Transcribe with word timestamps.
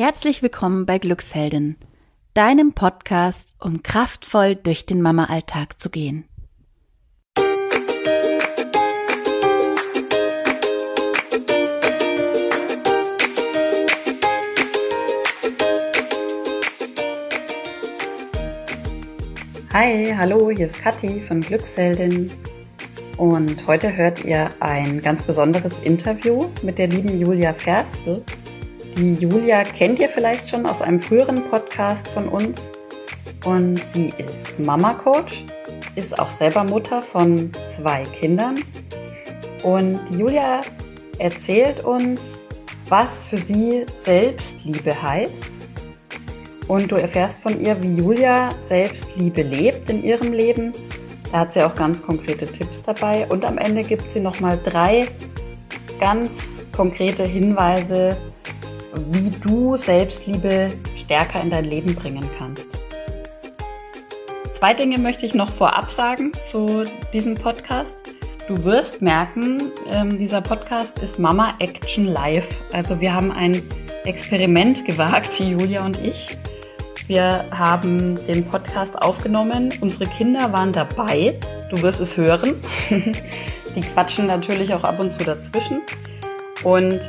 Herzlich 0.00 0.42
willkommen 0.42 0.86
bei 0.86 0.98
Glücksheldin, 0.98 1.74
deinem 2.32 2.72
Podcast, 2.72 3.52
um 3.58 3.82
kraftvoll 3.82 4.54
durch 4.54 4.86
den 4.86 5.02
Mama-Alltag 5.02 5.82
zu 5.82 5.90
gehen. 5.90 6.24
Hi, 19.72 20.14
hallo, 20.16 20.52
hier 20.52 20.66
ist 20.66 20.80
Kathi 20.80 21.20
von 21.20 21.40
Glücksheldin. 21.40 22.30
Und 23.16 23.66
heute 23.66 23.96
hört 23.96 24.24
ihr 24.24 24.48
ein 24.60 25.02
ganz 25.02 25.24
besonderes 25.24 25.80
Interview 25.80 26.50
mit 26.62 26.78
der 26.78 26.86
lieben 26.86 27.18
Julia 27.18 27.52
Ferstl. 27.52 28.22
Die 28.98 29.14
Julia 29.14 29.62
kennt 29.62 30.00
ihr 30.00 30.08
vielleicht 30.08 30.48
schon 30.48 30.66
aus 30.66 30.82
einem 30.82 31.00
früheren 31.00 31.44
Podcast 31.50 32.08
von 32.08 32.28
uns. 32.28 32.72
Und 33.44 33.78
sie 33.78 34.12
ist 34.18 34.58
Mama-Coach, 34.58 35.44
ist 35.94 36.18
auch 36.18 36.30
selber 36.30 36.64
Mutter 36.64 37.00
von 37.00 37.52
zwei 37.68 38.02
Kindern. 38.06 38.56
Und 39.62 40.00
Julia 40.10 40.62
erzählt 41.20 41.78
uns, 41.84 42.40
was 42.88 43.24
für 43.24 43.38
sie 43.38 43.86
Selbstliebe 43.94 45.00
heißt. 45.00 45.52
Und 46.66 46.90
du 46.90 46.96
erfährst 46.96 47.40
von 47.40 47.60
ihr, 47.64 47.80
wie 47.80 47.94
Julia 47.94 48.52
Selbstliebe 48.62 49.42
lebt 49.42 49.88
in 49.90 50.02
ihrem 50.02 50.32
Leben. 50.32 50.72
Da 51.30 51.40
hat 51.40 51.52
sie 51.52 51.62
auch 51.62 51.76
ganz 51.76 52.02
konkrete 52.02 52.46
Tipps 52.46 52.82
dabei. 52.82 53.28
Und 53.28 53.44
am 53.44 53.58
Ende 53.58 53.84
gibt 53.84 54.10
sie 54.10 54.18
nochmal 54.18 54.58
drei 54.60 55.06
ganz 56.00 56.64
konkrete 56.72 57.22
Hinweise, 57.22 58.16
wie 59.10 59.30
du 59.30 59.76
Selbstliebe 59.76 60.72
stärker 60.94 61.40
in 61.40 61.50
dein 61.50 61.64
Leben 61.64 61.94
bringen 61.94 62.28
kannst. 62.38 62.68
Zwei 64.52 64.74
Dinge 64.74 64.98
möchte 64.98 65.24
ich 65.24 65.34
noch 65.34 65.52
vorab 65.52 65.90
sagen 65.90 66.32
zu 66.44 66.84
diesem 67.12 67.36
Podcast. 67.36 67.96
Du 68.48 68.64
wirst 68.64 69.02
merken, 69.02 69.70
ähm, 69.88 70.18
dieser 70.18 70.40
Podcast 70.40 70.98
ist 70.98 71.18
Mama 71.18 71.54
Action 71.60 72.06
Live. 72.06 72.56
Also 72.72 73.00
wir 73.00 73.14
haben 73.14 73.30
ein 73.30 73.62
Experiment 74.04 74.84
gewagt, 74.86 75.38
Julia 75.38 75.84
und 75.84 75.98
ich. 76.02 76.36
Wir 77.06 77.44
haben 77.50 78.18
den 78.26 78.44
Podcast 78.44 79.00
aufgenommen. 79.00 79.72
Unsere 79.80 80.06
Kinder 80.06 80.52
waren 80.52 80.72
dabei. 80.72 81.38
Du 81.70 81.80
wirst 81.82 82.00
es 82.00 82.16
hören. 82.16 82.54
Die 83.76 83.80
quatschen 83.80 84.26
natürlich 84.26 84.74
auch 84.74 84.84
ab 84.84 84.98
und 84.98 85.12
zu 85.12 85.24
dazwischen. 85.24 85.82
Und 86.64 87.00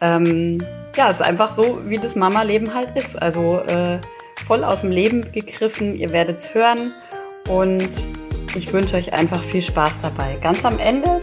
ähm, 0.00 0.62
ja, 0.96 1.10
ist 1.10 1.22
einfach 1.22 1.50
so, 1.50 1.80
wie 1.86 1.98
das 1.98 2.16
Mama-Leben 2.16 2.74
halt 2.74 2.96
ist. 2.96 3.20
Also 3.20 3.60
äh, 3.60 3.98
voll 4.46 4.64
aus 4.64 4.80
dem 4.80 4.90
Leben 4.90 5.30
gegriffen. 5.32 5.96
Ihr 5.96 6.10
werdet 6.10 6.38
es 6.38 6.54
hören 6.54 6.92
und 7.48 7.90
ich 8.54 8.72
wünsche 8.72 8.96
euch 8.96 9.12
einfach 9.12 9.42
viel 9.42 9.62
Spaß 9.62 10.00
dabei. 10.02 10.36
Ganz 10.40 10.64
am 10.64 10.78
Ende, 10.78 11.20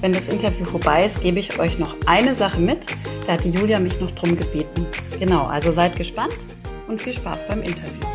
wenn 0.00 0.12
das 0.12 0.28
Interview 0.28 0.64
vorbei 0.64 1.04
ist, 1.04 1.20
gebe 1.22 1.38
ich 1.38 1.58
euch 1.58 1.78
noch 1.78 1.94
eine 2.06 2.34
Sache 2.34 2.60
mit. 2.60 2.86
Da 3.26 3.34
hat 3.34 3.44
die 3.44 3.50
Julia 3.50 3.78
mich 3.78 4.00
noch 4.00 4.10
drum 4.12 4.36
gebeten. 4.36 4.86
Genau, 5.18 5.46
also 5.46 5.70
seid 5.70 5.96
gespannt 5.96 6.36
und 6.88 7.00
viel 7.00 7.12
Spaß 7.12 7.46
beim 7.46 7.60
Interview. 7.60 8.11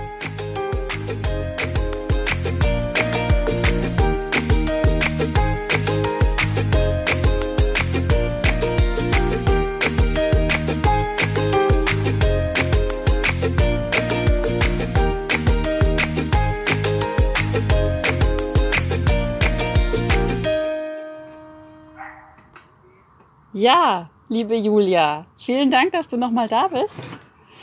Ja, 23.57 24.11
liebe 24.29 24.55
Julia, 24.55 25.25
vielen 25.35 25.71
Dank, 25.71 25.91
dass 25.91 26.07
du 26.07 26.15
nochmal 26.15 26.47
da 26.47 26.67
bist. 26.67 26.99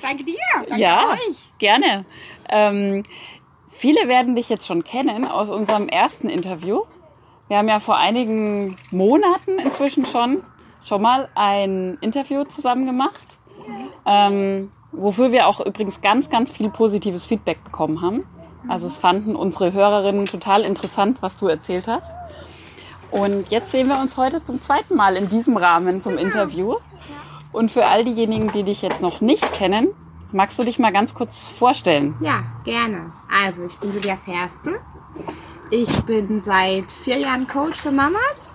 Danke 0.03 0.25
dir. 0.25 0.35
Danke 0.57 0.77
ja, 0.77 1.13
euch. 1.13 1.53
gerne. 1.59 2.05
Ähm, 2.49 3.05
viele 3.69 4.09
werden 4.09 4.35
dich 4.35 4.49
jetzt 4.49 4.67
schon 4.67 4.83
kennen 4.83 5.25
aus 5.25 5.51
unserem 5.51 5.87
ersten 5.89 6.29
Interview. 6.29 6.83
Wir 7.47 7.59
haben 7.59 7.69
ja 7.69 7.79
vor 7.79 7.97
einigen 7.97 8.77
Monaten 8.91 9.61
inzwischen 9.61 10.05
schon 10.05 10.43
schon 10.83 11.01
mal 11.01 11.29
ein 11.37 11.97
Interview 12.01 12.43
zusammen 12.43 12.87
gemacht, 12.87 13.39
ähm, 14.05 14.73
wofür 14.91 15.31
wir 15.31 15.47
auch 15.47 15.65
übrigens 15.65 16.01
ganz, 16.01 16.29
ganz 16.29 16.51
viel 16.51 16.71
positives 16.71 17.25
Feedback 17.25 17.63
bekommen 17.63 18.03
haben. 18.03 18.27
Also 18.67 18.89
es 18.89 18.97
fanden 18.97 19.37
unsere 19.37 19.73
Hörerinnen 19.73 20.27
total 20.27 20.63
interessant, 20.63 21.19
was 21.21 21.37
du 21.37 21.47
erzählt 21.47 21.87
hast. 21.87 22.11
Und 23.15 23.53
jetzt 23.53 23.71
sehen 23.71 23.87
wir 23.87 24.01
uns 24.01 24.17
heute 24.17 24.43
zum 24.43 24.61
zweiten 24.61 24.97
Mal 24.97 25.15
in 25.15 25.29
diesem 25.29 25.57
Rahmen 25.57 26.03
zum 26.03 26.19
Interview. 26.19 26.75
Und 27.53 27.71
für 27.71 27.87
all 27.87 28.03
diejenigen, 28.03 28.51
die 28.51 28.65
dich 28.65 28.83
jetzt 28.83 29.03
noch 29.03 29.21
nicht 29.21 29.53
kennen, 29.53 29.91
magst 30.33 30.59
du 30.59 30.65
dich 30.65 30.81
mal 30.81 30.93
ganz 30.93 31.15
kurz 31.15 31.49
vorstellen? 31.49 32.17
Ja, 32.21 32.43
gerne. 32.65 33.13
Also, 33.31 33.67
ich 33.67 33.79
bin 33.79 33.95
Julia 33.95 34.17
Fersten. 34.17 34.75
Ich 35.71 36.03
bin 36.03 36.41
seit 36.41 36.91
vier 36.91 37.19
Jahren 37.19 37.47
Coach 37.47 37.79
für 37.81 37.93
Mamas. 37.93 38.53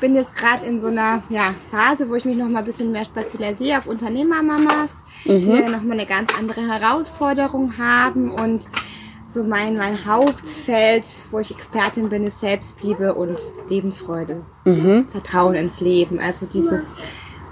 Bin 0.00 0.14
jetzt 0.14 0.36
gerade 0.36 0.64
in 0.64 0.80
so 0.80 0.86
einer 0.86 1.22
ja, 1.28 1.54
Phase, 1.70 2.08
wo 2.08 2.14
ich 2.14 2.24
mich 2.24 2.36
noch 2.36 2.48
mal 2.48 2.60
ein 2.60 2.64
bisschen 2.64 2.92
mehr 2.92 3.04
spezialisiere 3.04 3.76
auf 3.76 3.86
Unternehmermamas, 3.86 5.04
die 5.26 5.48
ja 5.48 5.68
noch 5.68 5.82
mal 5.82 5.92
eine 5.92 6.06
ganz 6.06 6.30
andere 6.38 6.66
Herausforderung 6.66 7.76
haben 7.76 8.30
und 8.30 8.66
so 9.32 9.44
mein, 9.44 9.76
mein 9.76 10.04
Hauptfeld, 10.04 11.06
wo 11.30 11.38
ich 11.38 11.50
Expertin 11.50 12.08
bin, 12.08 12.24
ist 12.24 12.40
Selbstliebe 12.40 13.14
und 13.14 13.38
Lebensfreude. 13.68 14.44
Vertrauen 15.08 15.54
ins 15.54 15.80
Leben. 15.80 16.18
Also 16.20 16.46
dieses, 16.46 16.92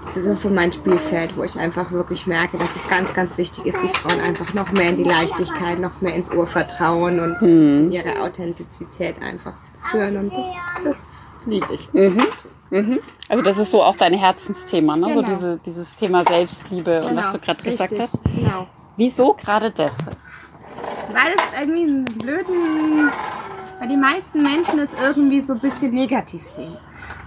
das 0.01 0.17
ist 0.17 0.41
so 0.43 0.49
mein 0.49 0.71
Spielfeld, 0.71 1.35
wo 1.37 1.43
ich 1.43 1.57
einfach 1.57 1.91
wirklich 1.91 2.27
merke, 2.27 2.57
dass 2.57 2.69
es 2.75 2.87
ganz, 2.87 3.13
ganz 3.13 3.37
wichtig 3.37 3.65
ist, 3.65 3.77
die 3.81 3.87
Frauen 3.87 4.19
einfach 4.21 4.53
noch 4.53 4.71
mehr 4.71 4.89
in 4.89 4.97
die 4.97 5.03
Leichtigkeit, 5.03 5.79
noch 5.79 6.01
mehr 6.01 6.13
ins 6.13 6.31
Urvertrauen 6.31 7.19
und 7.19 7.41
in 7.41 7.91
ihre 7.91 8.21
Authentizität 8.21 9.15
einfach 9.21 9.61
zu 9.63 9.71
führen. 9.89 10.17
Und 10.17 10.31
das, 10.33 10.45
das 10.83 10.97
liebe 11.45 11.73
ich. 11.73 11.91
Mhm. 11.93 12.99
Also 13.27 13.43
das 13.43 13.57
ist 13.57 13.71
so 13.71 13.83
auch 13.83 13.95
dein 13.95 14.13
Herzensthema, 14.13 14.95
ne? 14.95 15.13
so 15.13 15.21
Genau. 15.21 15.33
diese, 15.33 15.59
dieses 15.65 15.95
Thema 15.95 16.23
Selbstliebe 16.23 17.03
und 17.03 17.17
was 17.17 17.33
du 17.33 17.39
gerade 17.39 17.63
gesagt 17.63 17.93
hast. 17.99 18.19
Genau. 18.23 18.67
Wieso 18.95 19.33
gerade 19.33 19.71
das? 19.71 19.97
Weil 21.13 21.33
es 21.35 21.61
irgendwie 21.61 21.83
einen 21.83 22.05
blöden, 22.05 23.11
weil 23.79 23.87
die 23.87 23.97
meisten 23.97 24.41
Menschen 24.41 24.79
es 24.79 24.91
irgendwie 25.01 25.41
so 25.41 25.53
ein 25.53 25.59
bisschen 25.59 25.93
negativ 25.93 26.41
sehen. 26.43 26.77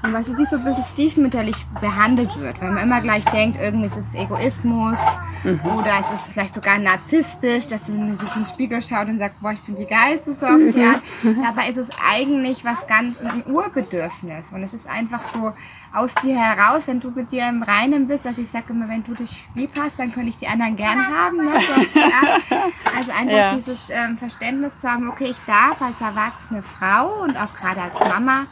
Und 0.03 0.13
was 0.13 0.29
es 0.29 0.39
wie 0.39 0.45
so 0.45 0.57
ein 0.57 0.65
bisschen 0.65 0.83
stiefmütterlich 0.83 1.57
behandelt 1.81 2.39
wird, 2.39 2.61
weil 2.61 2.73
man 2.73 2.83
immer 2.83 3.01
gleich 3.01 3.25
denkt, 3.27 3.59
irgendwie 3.61 3.87
ist 3.87 3.97
es 3.97 4.15
Egoismus 4.15 5.01
oder 5.45 5.93
es 6.01 6.21
ist 6.27 6.33
vielleicht 6.33 6.55
sogar 6.55 6.79
narzisstisch, 6.79 7.67
dass 7.69 7.87
man 7.89 8.19
sich 8.19 8.29
in 8.37 8.43
den 8.43 8.47
Spiegel 8.47 8.83
schaut 8.83 9.09
und 9.09 9.19
sagt, 9.19 9.41
boah, 9.41 9.53
ich 9.53 9.61
bin 9.61 9.77
die 9.77 9.87
geilste 9.87 10.35
so 10.35 10.47
auf 10.47 10.59
die 10.59 10.83
Art. 10.83 11.03
Dabei 11.23 11.69
ist 11.69 11.77
es 11.77 11.89
eigentlich 12.11 12.65
was 12.65 12.87
ganz 12.87 13.19
ein 13.21 13.45
Urbedürfnis 13.47 14.47
und 14.53 14.63
es 14.63 14.73
ist 14.73 14.89
einfach 14.89 15.21
so 15.27 15.53
aus 15.93 16.15
dir 16.17 16.37
heraus, 16.39 16.89
wenn 16.89 16.99
du 16.99 17.11
mit 17.11 17.31
dir 17.31 17.49
im 17.49 17.63
Reinen 17.63 18.09
bist, 18.09 18.25
dass 18.25 18.37
ich 18.39 18.49
sage 18.51 18.65
immer, 18.71 18.89
wenn 18.89 19.05
du 19.05 19.13
dich 19.13 19.45
lieb 19.55 19.71
hast, 19.79 19.99
dann 19.99 20.13
könnte 20.13 20.31
ich 20.31 20.37
die 20.37 20.49
anderen 20.49 20.75
gern 20.77 20.99
haben. 21.07 21.37
Ne? 21.37 21.53
So, 21.53 21.73
auf 21.73 21.97
Art. 21.97 22.43
also 22.97 23.11
einfach 23.13 23.33
Ja. 23.33 23.55
dieses 23.55 23.79
ähm, 23.91 24.17
Verständnis 24.17 24.79
zu 24.79 24.91
haben, 24.91 25.09
okay, 25.09 25.27
ich 25.27 25.37
darf 25.47 25.81
als 25.81 26.01
erwachsene 26.01 26.63
Frau 26.63 27.23
und 27.23 27.37
auch 27.37 27.55
gerade 27.55 27.83
als 27.83 27.99
Mama 28.01 28.47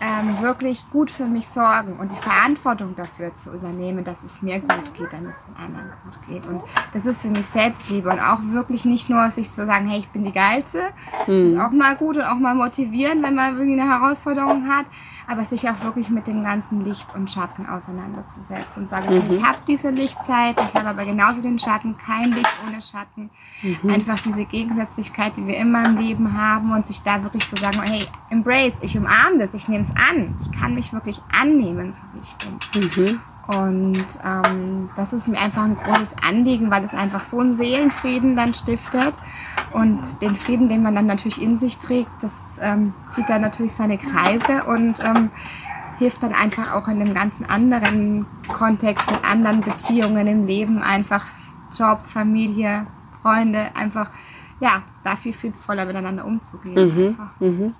ähm, 0.00 0.42
wirklich 0.42 0.88
gut 0.90 1.10
für 1.10 1.24
mich 1.24 1.48
sorgen 1.48 1.98
und 1.98 2.10
die 2.10 2.20
Verantwortung 2.22 2.94
dafür 2.96 3.32
zu 3.34 3.52
übernehmen, 3.52 4.04
dass 4.04 4.22
es 4.22 4.42
mir 4.42 4.60
gut 4.60 4.94
geht, 4.94 5.12
damit 5.12 5.34
es 5.36 5.46
den 5.46 5.56
anderen 5.56 5.92
gut 6.04 6.28
geht. 6.28 6.46
Und 6.46 6.62
das 6.92 7.06
ist 7.06 7.22
für 7.22 7.28
mich 7.28 7.46
Selbstliebe 7.46 8.10
und 8.10 8.20
auch 8.20 8.40
wirklich 8.52 8.84
nicht 8.84 9.08
nur 9.08 9.30
sich 9.30 9.50
zu 9.50 9.64
sagen, 9.66 9.88
hey, 9.88 10.00
ich 10.00 10.08
bin 10.08 10.24
die 10.24 10.32
Geilste, 10.32 10.80
ist 11.26 11.58
auch 11.58 11.70
mal 11.70 11.96
gut 11.96 12.16
und 12.16 12.24
auch 12.24 12.38
mal 12.38 12.54
motivieren, 12.54 13.22
wenn 13.22 13.34
man 13.34 13.56
irgendwie 13.58 13.80
eine 13.80 13.90
Herausforderung 13.90 14.68
hat, 14.68 14.86
aber 15.26 15.44
sich 15.44 15.68
auch 15.68 15.82
wirklich 15.82 16.08
mit 16.08 16.26
dem 16.26 16.44
ganzen 16.44 16.84
Licht 16.84 17.14
und 17.14 17.30
Schatten 17.30 17.66
auseinanderzusetzen 17.66 18.84
und 18.84 18.88
sagen, 18.88 19.08
okay, 19.08 19.36
ich 19.36 19.42
habe 19.42 19.58
diese 19.66 19.90
Lichtzeit, 19.90 20.60
ich 20.60 20.74
habe 20.74 20.88
aber 20.88 21.04
genauso 21.04 21.42
den 21.42 21.58
Schatten, 21.58 21.96
kein 21.98 22.30
Licht 22.30 22.52
ohne 22.66 22.80
Schatten. 22.80 23.30
Einfach 23.88 24.20
diese 24.20 24.44
Gegensätzlichkeit, 24.44 25.36
die 25.36 25.46
wir 25.46 25.56
immer 25.56 25.84
im 25.86 25.96
Leben 25.96 26.38
haben 26.38 26.72
und 26.72 26.86
sich 26.86 27.02
da 27.02 27.22
wirklich 27.22 27.46
zu 27.48 27.56
sagen, 27.56 27.80
hey, 27.82 28.06
embrace, 28.30 28.78
ich 28.82 28.96
umarme 28.96 29.38
das, 29.38 29.54
ich 29.54 29.68
nehme 29.68 29.84
es 29.84 29.90
an, 29.90 30.36
ich 30.42 30.52
kann 30.58 30.74
mich 30.74 30.92
wirklich 30.92 31.20
annehmen, 31.32 31.92
so 31.92 32.00
wie 32.12 32.22
ich 32.22 32.34
bin. 32.36 33.20
Und 33.46 34.04
ähm, 34.24 34.90
das 34.96 35.12
ist 35.12 35.28
mir 35.28 35.38
einfach 35.38 35.62
ein 35.62 35.76
großes 35.76 36.16
Anliegen, 36.20 36.70
weil 36.70 36.84
es 36.84 36.92
einfach 36.92 37.22
so 37.24 37.38
einen 37.38 37.56
Seelenfrieden 37.56 38.34
dann 38.36 38.52
stiftet. 38.52 39.14
Und 39.72 40.00
den 40.20 40.36
Frieden, 40.36 40.68
den 40.68 40.82
man 40.82 40.94
dann 40.94 41.06
natürlich 41.06 41.40
in 41.40 41.58
sich 41.58 41.78
trägt, 41.78 42.10
das 42.22 42.32
ähm, 42.60 42.92
zieht 43.10 43.28
dann 43.28 43.42
natürlich 43.42 43.72
seine 43.72 43.98
Kreise 43.98 44.64
und 44.66 44.98
ähm, 45.00 45.30
hilft 45.98 46.22
dann 46.22 46.34
einfach 46.34 46.74
auch 46.74 46.88
in 46.88 47.00
einem 47.00 47.14
ganzen 47.14 47.48
anderen 47.48 48.26
Kontext, 48.48 49.08
in 49.10 49.24
anderen 49.24 49.60
Beziehungen 49.60 50.26
im 50.26 50.46
Leben 50.46 50.82
einfach 50.82 51.24
Job, 51.76 52.04
Familie, 52.04 52.86
Freunde, 53.22 53.66
einfach, 53.74 54.10
ja, 54.60 54.82
da 55.04 55.16
viel 55.16 55.32
friedvoller 55.32 55.84
miteinander 55.86 56.24
umzugehen. 56.24 57.18
Mhm. 57.38 57.74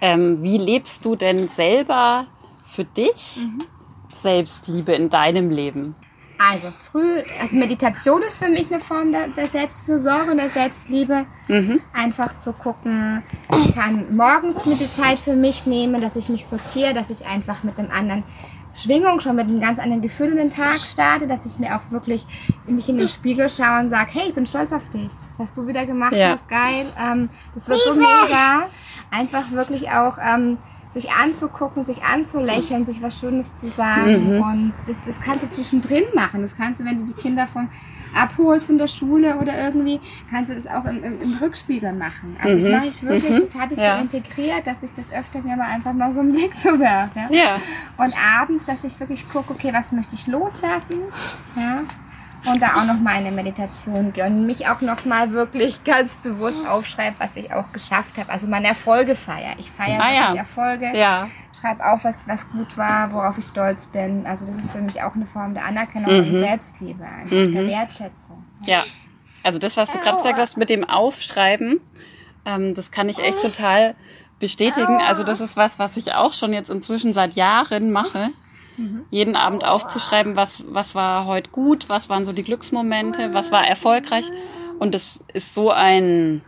Ähm, 0.00 0.42
wie 0.42 0.58
lebst 0.58 1.04
du 1.04 1.16
denn 1.16 1.48
selber 1.48 2.26
für 2.62 2.84
dich 2.84 3.38
Mhm. 3.38 3.77
Selbstliebe 4.22 4.92
in 4.92 5.08
deinem 5.10 5.50
Leben? 5.50 5.94
Also 6.40 6.68
früh, 6.92 7.20
also 7.40 7.56
Meditation 7.56 8.22
ist 8.22 8.38
für 8.42 8.48
mich 8.48 8.70
eine 8.70 8.78
Form 8.80 9.10
der, 9.12 9.26
der 9.28 9.48
Selbstfürsorge 9.48 10.30
und 10.30 10.36
der 10.38 10.50
Selbstliebe. 10.50 11.26
Einfach 11.92 12.38
zu 12.38 12.52
gucken, 12.52 13.22
ich 13.58 13.74
kann 13.74 14.14
morgens 14.14 14.64
mir 14.64 14.76
die 14.76 14.90
Zeit 14.90 15.18
für 15.18 15.34
mich 15.34 15.66
nehmen, 15.66 16.00
dass 16.00 16.14
ich 16.14 16.28
mich 16.28 16.46
sortiere, 16.46 16.94
dass 16.94 17.10
ich 17.10 17.26
einfach 17.26 17.64
mit 17.64 17.76
einem 17.78 17.90
anderen 17.90 18.22
Schwingung, 18.74 19.18
schon 19.18 19.34
mit 19.34 19.46
einem 19.46 19.60
ganz 19.60 19.80
anderen 19.80 20.02
Gefühl 20.02 20.28
in 20.28 20.36
den 20.36 20.50
Tag 20.50 20.78
starte, 20.78 21.26
dass 21.26 21.44
ich 21.44 21.58
mir 21.58 21.74
auch 21.74 21.90
wirklich 21.90 22.24
mich 22.66 22.88
in 22.88 22.98
den 22.98 23.08
Spiegel 23.08 23.48
schaue 23.48 23.80
und 23.80 23.90
sage, 23.90 24.10
hey, 24.12 24.28
ich 24.28 24.34
bin 24.34 24.46
stolz 24.46 24.72
auf 24.72 24.88
dich. 24.90 25.08
Das, 25.08 25.38
was 25.38 25.52
du 25.54 25.66
wieder 25.66 25.86
gemacht 25.86 26.12
Ja. 26.12 26.34
hast, 26.34 26.48
geil. 26.48 26.86
Ähm, 27.02 27.30
das 27.56 27.68
wird 27.68 27.80
so 27.82 27.94
mega. 27.94 28.68
Einfach 29.10 29.50
wirklich 29.50 29.90
auch 29.90 30.18
ähm, 30.18 30.58
sich 30.92 31.10
anzugucken, 31.12 31.84
sich 31.84 32.02
anzulächeln, 32.02 32.86
sich 32.86 33.02
was 33.02 33.18
Schönes 33.18 33.54
zu 33.56 33.68
sagen. 33.68 34.40
Und 34.40 34.72
das, 34.86 34.96
das 35.06 35.20
kannst 35.20 35.44
du 35.44 35.50
zwischendrin 35.50 36.04
machen. 36.14 36.42
Das 36.42 36.56
kannst 36.56 36.80
du, 36.80 36.84
wenn 36.84 36.98
du 36.98 37.04
die 37.04 37.12
Kinder 37.20 37.46
vom 37.46 37.68
abholst 38.14 38.66
von 38.66 38.78
der 38.78 38.86
Schule 38.86 39.36
oder 39.36 39.52
irgendwie, 39.66 40.00
kannst 40.30 40.50
du 40.50 40.54
das 40.54 40.66
auch 40.66 40.86
im, 40.86 41.04
im, 41.04 41.20
im 41.20 41.34
Rückspiegel 41.38 41.92
machen. 41.92 42.36
Also 42.42 42.62
das 42.66 42.72
mache 42.78 42.86
ich 42.88 43.02
wirklich, 43.02 43.50
das 43.52 43.60
habe 43.60 43.74
ich 43.74 43.80
Ja. 43.80 43.96
so 43.96 44.02
integriert, 44.02 44.66
dass 44.66 44.82
ich 44.82 44.92
das 44.94 45.12
öfter 45.12 45.42
mir 45.42 45.56
mal 45.56 45.66
einfach 45.66 45.92
mal 45.92 46.14
so 46.14 46.20
einen 46.20 46.32
Blick 46.32 46.58
zu 46.58 46.78
werfe. 46.80 47.18
Ja? 47.18 47.28
Ja. 47.30 47.56
Und 47.98 48.14
abends, 48.40 48.64
dass 48.64 48.78
ich 48.82 48.98
wirklich 48.98 49.28
gucke, 49.28 49.52
okay, 49.52 49.72
was 49.74 49.92
möchte 49.92 50.14
ich 50.14 50.26
loslassen? 50.26 51.02
Ja. 51.54 51.82
Und 52.52 52.62
da 52.62 52.68
auch 52.80 52.84
noch 52.84 52.98
mal 53.00 53.14
eine 53.14 53.30
Meditation 53.30 54.12
gehe 54.12 54.24
und 54.26 54.46
mich 54.46 54.66
auch 54.68 54.80
noch 54.80 55.04
mal 55.04 55.32
wirklich 55.32 55.82
ganz 55.84 56.16
bewusst 56.18 56.66
aufschreibe, 56.66 57.16
was 57.18 57.36
ich 57.36 57.52
auch 57.52 57.72
geschafft 57.72 58.18
habe. 58.18 58.30
Also 58.30 58.46
meine 58.46 58.68
Erfolge 58.68 59.14
feiere. 59.16 59.54
Ich 59.58 59.70
feiere 59.70 60.00
Ah, 60.00 60.12
ja. 60.12 60.34
Erfolge. 60.34 60.90
Ja. 60.96 61.28
Schreibe 61.58 61.84
auf, 61.84 62.04
was, 62.04 62.26
was 62.28 62.48
gut 62.50 62.76
war, 62.76 63.12
worauf 63.12 63.36
ich 63.38 63.46
stolz 63.46 63.86
bin. 63.86 64.26
Also 64.26 64.46
das 64.46 64.56
ist 64.56 64.72
für 64.72 64.80
mich 64.80 65.02
auch 65.02 65.14
eine 65.14 65.26
Form 65.26 65.54
der 65.54 65.64
Anerkennung 65.64 66.10
Mhm. 66.12 66.34
und 66.34 66.38
Selbstliebe, 66.40 67.04
einfach 67.04 67.30
der 67.30 67.66
Wertschätzung. 67.66 68.44
Ja. 68.64 68.84
Also 69.42 69.58
das, 69.58 69.76
was 69.76 69.90
du 69.90 69.98
gerade 69.98 70.16
gesagt 70.18 70.38
hast 70.38 70.56
mit 70.56 70.68
dem 70.70 70.84
Aufschreiben, 70.84 71.80
ähm, 72.44 72.74
das 72.74 72.90
kann 72.90 73.08
ich 73.08 73.18
echt 73.18 73.40
total 73.40 73.94
bestätigen. 74.40 75.00
Also 75.00 75.24
das 75.24 75.40
ist 75.40 75.56
was, 75.56 75.78
was 75.78 75.96
ich 75.96 76.12
auch 76.14 76.32
schon 76.32 76.52
jetzt 76.52 76.70
inzwischen 76.70 77.12
seit 77.12 77.34
Jahren 77.34 77.90
mache. 77.90 78.30
Jeden 79.10 79.34
Abend 79.36 79.64
aufzuschreiben, 79.64 80.36
was, 80.36 80.64
was 80.68 80.94
war 80.94 81.26
heute 81.26 81.50
gut, 81.50 81.88
was 81.88 82.08
waren 82.08 82.24
so 82.26 82.32
die 82.32 82.44
Glücksmomente, 82.44 83.34
was 83.34 83.50
war 83.50 83.66
erfolgreich. 83.66 84.24
Und 84.78 84.94
das 84.94 85.20
ist 85.32 85.54
so 85.54 85.70
ein, 85.70 86.42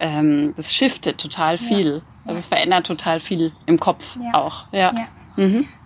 ähm, 0.00 0.54
das 0.56 0.72
shiftet 0.72 1.18
total 1.18 1.58
viel. 1.58 2.02
Also 2.24 2.38
es 2.40 2.46
verändert 2.46 2.86
total 2.86 3.20
viel 3.20 3.52
im 3.66 3.78
Kopf 3.80 4.16
Ja. 4.22 4.34
auch. 4.34 4.64
Ja. 4.72 4.92
Ja. 4.94 5.06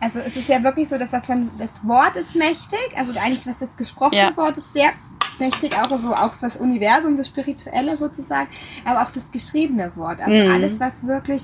Also 0.00 0.18
es 0.20 0.34
ist 0.36 0.48
ja 0.48 0.62
wirklich 0.62 0.88
so, 0.88 0.96
dass, 0.96 1.10
dass 1.10 1.28
man 1.28 1.50
das 1.58 1.86
Wort 1.86 2.16
ist 2.16 2.34
mächtig, 2.36 2.78
also 2.96 3.12
eigentlich 3.20 3.46
was 3.46 3.58
das 3.58 3.76
gesprochene 3.76 4.16
Ja. 4.16 4.36
Wort 4.36 4.56
ist 4.56 4.72
sehr 4.72 4.90
mächtig, 5.38 5.76
auch 5.76 5.90
so 5.98 6.14
auch 6.14 6.32
fürs 6.32 6.56
Universum, 6.56 7.16
das 7.16 7.26
Spirituelle 7.26 7.96
sozusagen, 7.98 8.48
aber 8.86 9.02
auch 9.02 9.10
das 9.10 9.30
geschriebene 9.30 9.94
Wort. 9.96 10.20
Also 10.20 10.32
Mhm. 10.32 10.52
alles, 10.52 10.80
was 10.80 11.06
wirklich 11.06 11.42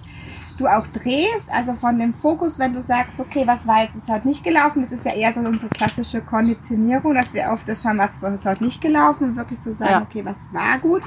du 0.59 0.67
auch 0.67 0.87
drehst, 0.89 1.49
also 1.53 1.73
von 1.73 1.99
dem 1.99 2.13
Fokus, 2.13 2.59
wenn 2.59 2.73
du 2.73 2.81
sagst, 2.81 3.19
okay, 3.19 3.45
was 3.47 3.67
war 3.67 3.83
jetzt 3.83 3.97
ist 3.97 4.09
heute 4.09 4.27
nicht 4.29 4.45
gelaufen, 4.45 4.83
das 4.83 4.93
ist 4.93 5.05
ja 5.07 5.13
eher 5.13 5.33
so 5.33 5.41
unsere 5.41 5.71
klassische 5.71 6.21
Konditionierung, 6.21 7.15
dass 7.15 7.33
wir 7.33 7.53
auf 7.53 7.65
das 7.65 7.83
schauen, 7.83 7.99
was 7.99 8.35
ist 8.35 8.47
heute 8.47 8.65
nicht 8.65 8.81
gelaufen, 8.81 9.37
wirklich 9.37 9.61
zu 9.61 9.73
sagen, 9.73 9.91
Ja. 9.93 10.03
okay, 10.03 10.25
was 10.25 10.37
war 10.53 10.79
gut. 10.79 11.03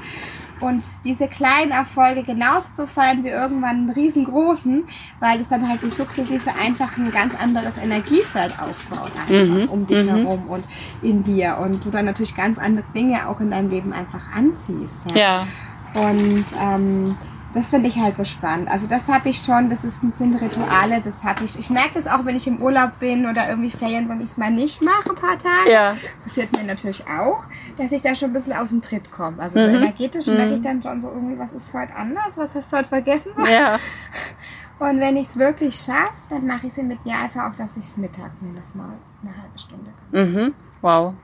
Und 0.60 0.84
diese 1.04 1.26
kleinen 1.26 1.72
Erfolge 1.72 2.22
genauso 2.22 2.72
zu 2.72 2.86
feiern 2.86 3.24
wie 3.24 3.30
irgendwann 3.30 3.76
einen 3.78 3.90
riesengroßen, 3.90 4.84
weil 5.18 5.40
es 5.40 5.48
dann 5.48 5.68
halt 5.68 5.80
sich 5.80 5.92
sukzessive 5.92 6.50
einfach 6.64 6.96
ein 6.96 7.10
ganz 7.10 7.34
anderes 7.34 7.78
Energiefeld 7.78 8.54
aufbaut 8.60 9.10
einfach 9.28 9.72
um 9.72 9.86
dich 9.88 10.06
herum 10.08 10.44
und 10.48 10.64
in 11.02 11.24
dir 11.24 11.58
und 11.60 11.84
du 11.84 11.90
dann 11.90 12.04
natürlich 12.04 12.36
ganz 12.36 12.58
andere 12.60 12.86
Dinge 12.94 13.28
auch 13.28 13.40
in 13.40 13.50
deinem 13.50 13.70
Leben 13.70 13.92
einfach 13.92 14.36
anziehst. 14.36 15.02
Ja. 15.16 15.48
Und 15.94 16.44
ähm, 16.62 17.16
das 17.54 17.68
finde 17.68 17.88
ich 17.88 17.96
halt 17.98 18.14
so 18.16 18.24
spannend. 18.24 18.70
Also 18.70 18.86
das 18.86 19.08
habe 19.08 19.28
ich 19.28 19.38
schon, 19.44 19.68
das 19.68 19.84
ist, 19.84 20.00
sind 20.14 20.40
Rituale, 20.40 21.00
das 21.02 21.22
habe 21.24 21.44
ich. 21.44 21.58
Ich 21.58 21.70
merke 21.70 21.94
das 21.94 22.06
auch, 22.06 22.24
wenn 22.24 22.36
ich 22.36 22.46
im 22.46 22.60
Urlaub 22.62 22.98
bin 22.98 23.26
oder 23.26 23.48
irgendwie 23.48 23.70
Ferien, 23.70 24.06
sondern 24.06 24.24
ich 24.24 24.36
mal 24.36 24.50
nicht 24.50 24.82
mache 24.82 25.10
ein 25.10 25.16
paar 25.16 25.38
Tage. 25.38 25.70
Ja. 25.70 25.96
Passiert 26.24 26.52
mir 26.56 26.64
natürlich 26.64 27.04
auch, 27.08 27.44
dass 27.78 27.92
ich 27.92 28.00
da 28.00 28.14
schon 28.14 28.30
ein 28.30 28.32
bisschen 28.32 28.54
aus 28.54 28.70
dem 28.70 28.80
Tritt 28.80 29.10
komme. 29.10 29.40
Also 29.40 29.58
Mhm. 29.58 29.64
so 29.64 29.76
energetisch 29.78 30.26
merke 30.28 30.54
ich 30.54 30.62
dann 30.62 30.80
schon 30.82 31.00
so 31.00 31.08
irgendwie, 31.08 31.38
was 31.38 31.52
ist 31.52 31.72
heute 31.74 31.94
anders, 31.94 32.36
was 32.36 32.54
hast 32.54 32.72
du 32.72 32.76
heute 32.78 32.88
vergessen? 32.88 33.32
Ja. 33.50 33.76
Und 34.78 34.98
wenn 35.00 35.16
ich 35.16 35.28
es 35.28 35.36
wirklich 35.38 35.76
schaffe, 35.76 36.26
dann 36.28 36.46
mache 36.46 36.66
ich 36.66 36.72
es 36.72 36.78
im 36.78 36.90
Idealfall 36.90 37.50
auch, 37.50 37.54
dass 37.56 37.76
ich 37.76 37.84
es 37.84 37.96
Mittag 37.96 38.32
mir 38.40 38.52
nochmal 38.52 38.96
eine 39.22 39.30
halbe 39.40 39.56
Stunde 39.58 39.92
gönne. 40.10 40.26
Mhm. 40.48 40.54
Wow. 40.80 41.14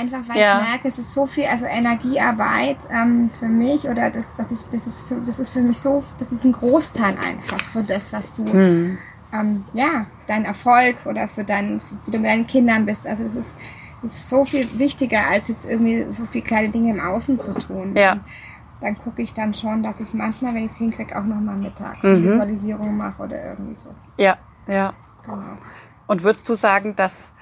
Einfach 0.00 0.20
weil 0.28 0.38
Ja. 0.40 0.60
ich 0.62 0.68
merke, 0.70 0.88
es 0.88 0.98
ist 0.98 1.12
so 1.12 1.26
viel, 1.26 1.44
also 1.44 1.66
Energiearbeit 1.66 2.78
ähm, 2.90 3.26
für 3.28 3.48
mich 3.48 3.86
oder 3.88 4.08
das, 4.10 4.32
dass 4.34 4.50
ich, 4.50 4.70
das 4.70 4.86
ist 4.86 5.06
für, 5.06 5.16
das 5.16 5.38
ist 5.38 5.52
für 5.52 5.60
mich 5.60 5.78
so, 5.78 6.02
das 6.18 6.32
ist 6.32 6.44
ein 6.44 6.52
Großteil 6.52 7.14
einfach 7.18 7.60
für 7.62 7.82
das, 7.82 8.12
was 8.12 8.32
du, 8.32 8.46
Hm. 8.50 8.98
ähm, 9.34 9.64
ja, 9.74 10.06
für 10.20 10.26
deinen 10.28 10.44
Erfolg 10.46 10.96
oder 11.04 11.28
für 11.28 11.44
dein, 11.44 11.80
für, 11.80 11.94
wie 12.06 12.10
du 12.10 12.18
mit 12.18 12.30
deinen 12.30 12.46
Kindern 12.46 12.86
bist. 12.86 13.06
Also 13.06 13.22
das 13.22 13.34
ist, 13.36 13.56
das 14.02 14.12
ist 14.12 14.28
so 14.30 14.44
viel 14.46 14.66
wichtiger, 14.78 15.20
als 15.30 15.48
jetzt 15.48 15.68
irgendwie 15.68 16.06
so 16.10 16.24
viele 16.24 16.44
kleine 16.44 16.70
Dinge 16.70 16.90
im 16.90 17.00
Außen 17.00 17.36
zu 17.38 17.52
tun. 17.54 17.94
Ja. 17.94 18.12
Und 18.14 18.22
dann 18.80 18.96
gucke 18.98 19.20
ich 19.22 19.32
dann 19.34 19.52
schon, 19.52 19.82
dass 19.82 20.00
ich 20.00 20.14
manchmal, 20.14 20.54
wenn 20.54 20.64
ich 20.64 20.72
es 20.72 20.78
hinkriege, 20.78 21.16
auch 21.18 21.24
nochmal 21.24 21.56
mittags 21.58 22.02
Mhm. 22.02 22.24
Visualisierung 22.24 22.96
mache 22.96 23.22
oder 23.22 23.44
irgendwie 23.50 23.76
so. 23.76 23.90
Ja. 24.16 24.38
Ja. 24.66 24.94
Genau. 25.24 25.36
Und 26.06 26.22
würdest 26.24 26.48
du 26.48 26.54
sagen, 26.54 26.96
dass 26.96 27.32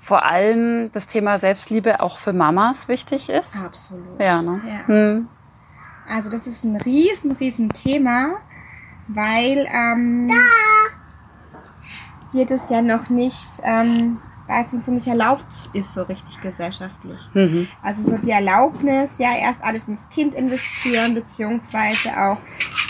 vor 0.00 0.24
allem 0.24 0.90
das 0.92 1.06
Thema 1.06 1.36
Selbstliebe 1.36 2.00
auch 2.00 2.16
für 2.18 2.32
Mamas 2.32 2.88
wichtig 2.88 3.28
ist? 3.28 3.62
Absolut. 3.62 4.18
Ja, 4.18 4.40
ne? 4.40 4.60
Ja. 4.66 4.86
Hm. 4.86 5.28
Also 6.08 6.30
das 6.30 6.46
ist 6.46 6.64
ein 6.64 6.76
riesen, 6.76 7.32
riesen 7.32 7.68
Thema, 7.68 8.30
weil 9.08 9.68
ähm, 9.72 10.30
hier 12.32 12.46
das 12.46 12.70
ja 12.70 12.80
noch 12.80 13.10
nicht, 13.10 13.60
ähm, 13.62 14.18
weil 14.48 14.64
es 14.64 14.72
uns 14.72 14.86
so 14.86 14.92
nicht 14.92 15.06
erlaubt 15.06 15.44
ist, 15.74 15.94
so 15.94 16.02
richtig 16.04 16.40
gesellschaftlich. 16.40 17.18
Also 17.82 18.02
so 18.02 18.16
die 18.16 18.30
Erlaubnis, 18.30 19.18
ja, 19.18 19.36
erst 19.36 19.62
alles 19.62 19.86
ins 19.86 20.08
Kind 20.08 20.34
investieren, 20.34 21.14
beziehungsweise 21.14 22.08
auch, 22.16 22.38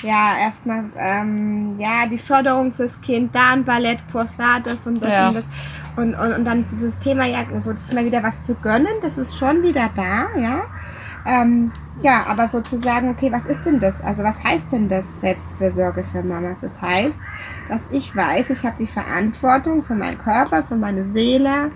ja, 0.02 0.38
erstmal, 0.38 0.84
ähm, 0.96 1.74
ja, 1.78 2.06
die 2.06 2.16
Förderung 2.18 2.72
fürs 2.72 3.00
Kind, 3.00 3.34
da 3.34 3.52
ein 3.52 3.64
Ballettkurs, 3.64 4.30
da 4.38 4.60
das 4.60 4.86
und 4.86 5.04
das 5.04 5.12
Ja. 5.12 5.28
und 5.28 5.34
das. 5.34 5.44
Und, 6.00 6.14
und, 6.14 6.32
und 6.32 6.44
dann 6.44 6.64
dieses 6.70 6.98
Thema, 6.98 7.26
ja, 7.26 7.40
so 7.58 7.72
sich 7.76 7.92
mal 7.92 8.04
wieder 8.04 8.22
was 8.22 8.42
zu 8.44 8.54
gönnen, 8.54 8.86
das 9.02 9.18
ist 9.18 9.36
schon 9.36 9.62
wieder 9.62 9.90
da, 9.94 10.28
ja. 10.38 10.62
Ähm, 11.26 11.70
ja, 12.02 12.24
aber 12.26 12.48
sozusagen, 12.48 13.10
okay, 13.10 13.30
was 13.30 13.44
ist 13.44 13.64
denn 13.66 13.78
das? 13.78 14.00
Also 14.02 14.22
was 14.22 14.42
heißt 14.42 14.72
denn 14.72 14.88
das 14.88 15.04
Selbstfürsorge 15.20 16.02
für 16.02 16.22
Mamas? 16.22 16.56
Das 16.62 16.80
heißt, 16.80 17.18
dass 17.68 17.82
ich 17.90 18.16
weiß, 18.16 18.48
ich 18.48 18.64
habe 18.64 18.76
die 18.78 18.86
Verantwortung 18.86 19.82
für 19.82 19.94
meinen 19.94 20.16
Körper, 20.18 20.62
für 20.62 20.76
meine 20.76 21.04
Seele, 21.04 21.70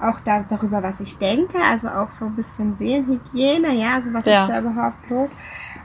auch 0.00 0.18
da, 0.24 0.44
darüber, 0.48 0.82
was 0.82 0.98
ich 0.98 1.16
denke, 1.18 1.58
also 1.70 1.88
auch 1.88 2.10
so 2.10 2.24
ein 2.24 2.34
bisschen 2.34 2.76
Seelenhygiene, 2.76 3.72
ja, 3.74 3.94
also 3.94 4.12
was 4.12 4.24
Ja. 4.24 4.46
ist 4.46 4.50
da 4.50 4.58
überhaupt 4.60 5.08
los? 5.10 5.30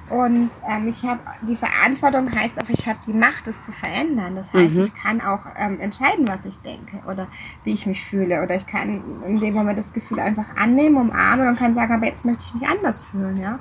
Und 0.10 0.50
ähm, 0.70 0.88
ich 0.88 1.04
habe 1.04 1.20
die 1.42 1.56
Verantwortung 1.56 2.34
heißt 2.34 2.62
auch, 2.62 2.70
ich 2.70 2.88
habe 2.88 2.98
die 3.06 3.14
Macht, 3.14 3.46
es 3.48 3.66
zu 3.66 3.74
verändern. 3.74 4.36
Das 4.36 4.54
heißt, 4.54 4.78
ich 4.78 4.94
kann 4.96 5.20
auch 5.20 5.42
ähm, 5.58 5.80
entscheiden, 5.82 6.28
was 6.28 6.46
ich 6.46 6.58
denke 6.62 7.02
oder 7.10 7.28
wie 7.66 7.74
ich 7.74 7.86
mich 7.86 8.04
fühle. 8.04 8.42
Oder 8.42 8.56
ich 8.56 8.66
kann 8.66 9.02
in 9.26 9.38
dem 9.38 9.54
Moment 9.54 9.78
das 9.78 9.92
Gefühl 9.92 10.20
einfach 10.20 10.56
annehmen, 10.56 10.96
umarmen 10.96 11.50
und 11.50 11.60
kann 11.60 11.76
sagen, 11.76 11.94
aber 11.94 12.06
jetzt 12.06 12.24
möchte 12.24 12.46
ich 12.46 12.54
mich 12.54 12.70
anders 12.70 13.06
fühlen. 13.06 13.36
Ja? 13.36 13.58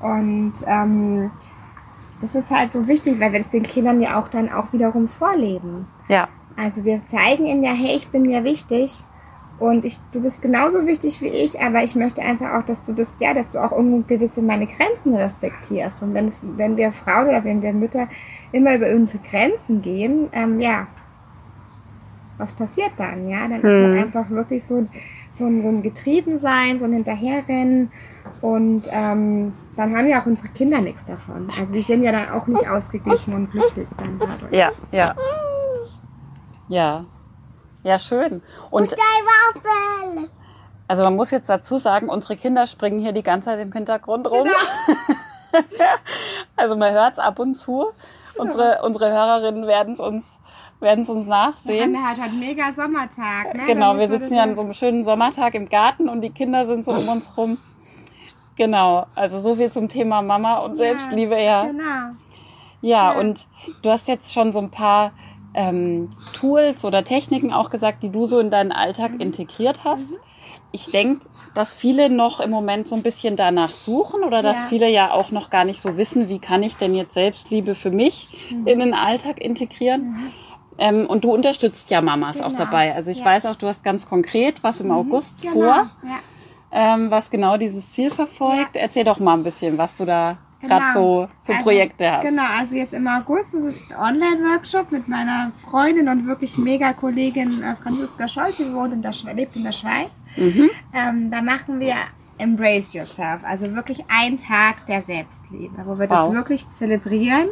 Und 0.00 0.54
ähm, 0.66 1.30
das 2.20 2.34
ist 2.34 2.50
halt 2.50 2.72
so 2.72 2.86
wichtig, 2.86 3.18
weil 3.18 3.32
wir 3.32 3.40
das 3.40 3.50
den 3.50 3.62
Kindern 3.62 4.00
ja 4.00 4.20
auch 4.20 4.28
dann 4.28 4.52
auch 4.52 4.72
wiederum 4.72 5.08
vorleben. 5.08 5.86
Ja. 6.08 6.28
Also 6.56 6.84
wir 6.84 7.04
zeigen 7.06 7.46
ihnen 7.46 7.62
ja, 7.62 7.72
hey, 7.72 7.96
ich 7.96 8.08
bin 8.08 8.22
mir 8.22 8.44
wichtig 8.44 9.06
und 9.62 9.84
ich, 9.84 10.00
du 10.10 10.20
bist 10.20 10.42
genauso 10.42 10.86
wichtig 10.86 11.20
wie 11.20 11.28
ich, 11.28 11.60
aber 11.60 11.84
ich 11.84 11.94
möchte 11.94 12.20
einfach 12.20 12.54
auch, 12.54 12.64
dass 12.64 12.82
du 12.82 12.92
das, 12.92 13.16
ja, 13.20 13.32
dass 13.32 13.52
du 13.52 13.62
auch 13.62 13.70
irgendwo 13.70 14.00
gewisse 14.00 14.42
meine 14.42 14.66
Grenzen 14.66 15.14
respektierst. 15.14 16.02
Und 16.02 16.14
wenn, 16.14 16.32
wenn 16.56 16.76
wir 16.76 16.90
Frauen 16.90 17.28
oder 17.28 17.44
wenn 17.44 17.62
wir 17.62 17.72
Mütter 17.72 18.08
immer 18.50 18.74
über 18.74 18.90
unsere 18.90 19.22
Grenzen 19.22 19.80
gehen, 19.80 20.28
ähm, 20.32 20.58
ja, 20.58 20.88
was 22.38 22.52
passiert 22.52 22.90
dann? 22.96 23.28
Ja, 23.28 23.46
dann 23.46 23.60
ist 23.60 23.62
man 23.62 23.98
einfach 23.98 24.28
wirklich 24.30 24.64
so, 24.64 24.84
so, 25.38 25.46
ein, 25.46 25.62
so 25.62 25.68
ein 25.68 25.82
Getriebensein, 25.82 26.80
so 26.80 26.86
ein 26.86 26.92
Hinterherrennen 26.94 27.92
und 28.40 28.88
ähm, 28.90 29.52
dann 29.76 29.96
haben 29.96 30.08
ja 30.08 30.20
auch 30.20 30.26
unsere 30.26 30.48
Kinder 30.48 30.80
nichts 30.80 31.04
davon. 31.04 31.46
Also 31.56 31.72
die 31.72 31.82
sind 31.82 32.02
ja 32.02 32.10
dann 32.10 32.30
auch 32.30 32.48
nicht 32.48 32.68
ausgeglichen 32.68 33.32
und 33.32 33.52
glücklich 33.52 33.88
dann 33.96 34.18
dadurch. 34.18 34.52
Ja. 34.52 34.72
Ja. 34.90 35.14
Ja. 36.68 37.04
Ja, 37.82 37.98
schön. 37.98 38.42
Und 38.70 38.92
Waffel. 38.92 40.28
Also 40.88 41.04
man 41.04 41.16
muss 41.16 41.30
jetzt 41.30 41.48
dazu 41.48 41.78
sagen, 41.78 42.08
unsere 42.08 42.36
Kinder 42.36 42.66
springen 42.66 43.00
hier 43.00 43.12
die 43.12 43.22
ganze 43.22 43.46
Zeit 43.46 43.60
im 43.60 43.72
Hintergrund 43.72 44.30
rum. 44.30 44.46
Genau. 44.46 44.98
also 46.56 46.76
man 46.76 46.92
hört 46.92 47.14
es 47.14 47.18
ab 47.18 47.38
und 47.38 47.54
zu. 47.54 47.86
Unsere, 48.36 48.80
unsere 48.84 49.10
Hörerinnen 49.10 49.66
werden 49.66 49.94
es 49.94 50.00
uns, 50.00 50.40
werden's 50.80 51.08
uns 51.08 51.26
Wir 51.26 51.34
haben 51.34 51.50
nachsehen. 51.52 52.06
halt 52.06 52.20
heute 52.20 52.34
mega 52.34 52.72
Sommertag. 52.72 53.54
Ne? 53.54 53.64
Genau, 53.66 53.96
wir 53.98 54.08
sitzen 54.08 54.34
ja 54.34 54.42
an 54.42 54.54
so 54.56 54.62
einem 54.62 54.74
schönen 54.74 55.04
Sommertag 55.04 55.54
im 55.54 55.68
Garten 55.68 56.08
und 56.08 56.22
die 56.22 56.30
Kinder 56.30 56.66
sind 56.66 56.84
so 56.84 56.92
um 56.92 57.08
uns 57.08 57.36
rum. 57.36 57.58
Genau, 58.56 59.06
also 59.14 59.40
so 59.40 59.56
viel 59.56 59.72
zum 59.72 59.88
Thema 59.88 60.22
Mama 60.22 60.58
und 60.58 60.76
Selbstliebe, 60.76 61.40
ja. 61.40 61.64
Genau. 61.64 61.82
Ja, 62.80 63.12
Ja. 63.12 63.18
und 63.18 63.46
du 63.82 63.90
hast 63.90 64.08
jetzt 64.08 64.32
schon 64.32 64.52
so 64.52 64.60
ein 64.60 64.70
paar 64.70 65.12
ähm, 65.54 66.08
Tools 66.32 66.84
oder 66.84 67.04
Techniken 67.04 67.52
auch 67.52 67.70
gesagt, 67.70 68.02
die 68.02 68.10
du 68.10 68.26
so 68.26 68.38
in 68.38 68.50
deinen 68.50 68.68
Mhm. 68.68 68.76
Alltag 68.76 69.12
integriert 69.20 69.84
hast. 69.84 70.10
Ich 70.72 70.90
denke, 70.90 71.26
dass 71.54 71.74
viele 71.74 72.08
noch 72.08 72.40
im 72.40 72.50
Moment 72.50 72.88
so 72.88 72.94
ein 72.94 73.02
bisschen 73.02 73.36
danach 73.36 73.68
suchen 73.70 74.24
oder 74.24 74.42
dass 74.42 74.56
Ja. 74.56 74.66
viele 74.68 74.88
ja 74.88 75.10
auch 75.12 75.30
noch 75.30 75.50
gar 75.50 75.64
nicht 75.64 75.80
so 75.80 75.96
wissen, 75.98 76.28
wie 76.30 76.38
kann 76.38 76.62
ich 76.62 76.76
denn 76.76 76.94
jetzt 76.94 77.12
Selbstliebe 77.14 77.74
für 77.74 77.90
mich 77.90 78.46
Mhm. 78.50 78.66
in 78.66 78.78
den 78.78 78.94
Alltag 78.94 79.38
integrieren. 79.40 80.32
Ähm, 80.78 81.06
und 81.06 81.24
du 81.24 81.32
unterstützt 81.32 81.90
ja 81.90 82.00
Mamas 82.00 82.40
auch 82.40 82.46
Genau. 82.46 82.58
dabei. 82.64 82.94
Also 82.94 83.10
ich 83.10 83.18
Ja. 83.18 83.26
weiß 83.26 83.44
auch, 83.46 83.56
du 83.56 83.66
hast 83.66 83.84
ganz 83.84 84.08
konkret 84.08 84.62
was 84.64 84.80
im 84.80 84.90
August 84.90 85.42
Genau. 85.42 85.52
vor, 85.52 85.74
Ja. 86.02 86.18
ähm, 86.72 87.10
was 87.10 87.28
genau 87.28 87.58
dieses 87.58 87.90
Ziel 87.90 88.08
verfolgt. 88.08 88.76
Erzähl 88.76 89.04
doch 89.04 89.20
mal 89.20 89.34
ein 89.34 89.42
bisschen, 89.42 89.76
was 89.76 89.98
du 89.98 90.06
da 90.06 90.38
gerade 90.62 90.92
Genau. 90.92 91.24
so 91.24 91.28
für 91.44 91.52
Also, 91.52 91.64
Projekte 91.64 92.10
hast. 92.10 92.24
Genau, 92.28 92.42
also 92.58 92.74
jetzt 92.74 92.94
im 92.94 93.06
August 93.08 93.54
ist 93.54 93.64
es 93.64 93.90
ein 93.90 94.16
Online-Workshop 94.16 94.90
mit 94.92 95.08
meiner 95.08 95.52
Freundin 95.70 96.08
und 96.08 96.26
wirklich 96.26 96.56
mega 96.58 96.92
Kollegin 96.92 97.62
äh, 97.62 97.74
Franziska 97.82 98.28
Scholz, 98.28 98.56
die 98.56 98.72
wohnt 98.72 98.92
in 98.92 99.02
der, 99.02 99.12
lebt 99.34 99.56
in 99.56 99.64
der 99.64 99.72
Schweiz. 99.72 100.10
Mhm. 100.36 100.70
Ähm, 100.94 101.30
da 101.30 101.42
machen 101.42 101.80
wir 101.80 101.94
Embrace 102.38 102.94
Yourself, 102.94 103.42
also 103.44 103.72
wirklich 103.76 104.04
ein 104.08 104.36
Tag 104.36 104.86
der 104.86 105.02
Selbstliebe, 105.02 105.76
wo 105.84 105.98
wir 105.98 106.10
Wow. 106.10 106.26
das 106.28 106.32
wirklich 106.32 106.68
zelebrieren, 106.70 107.48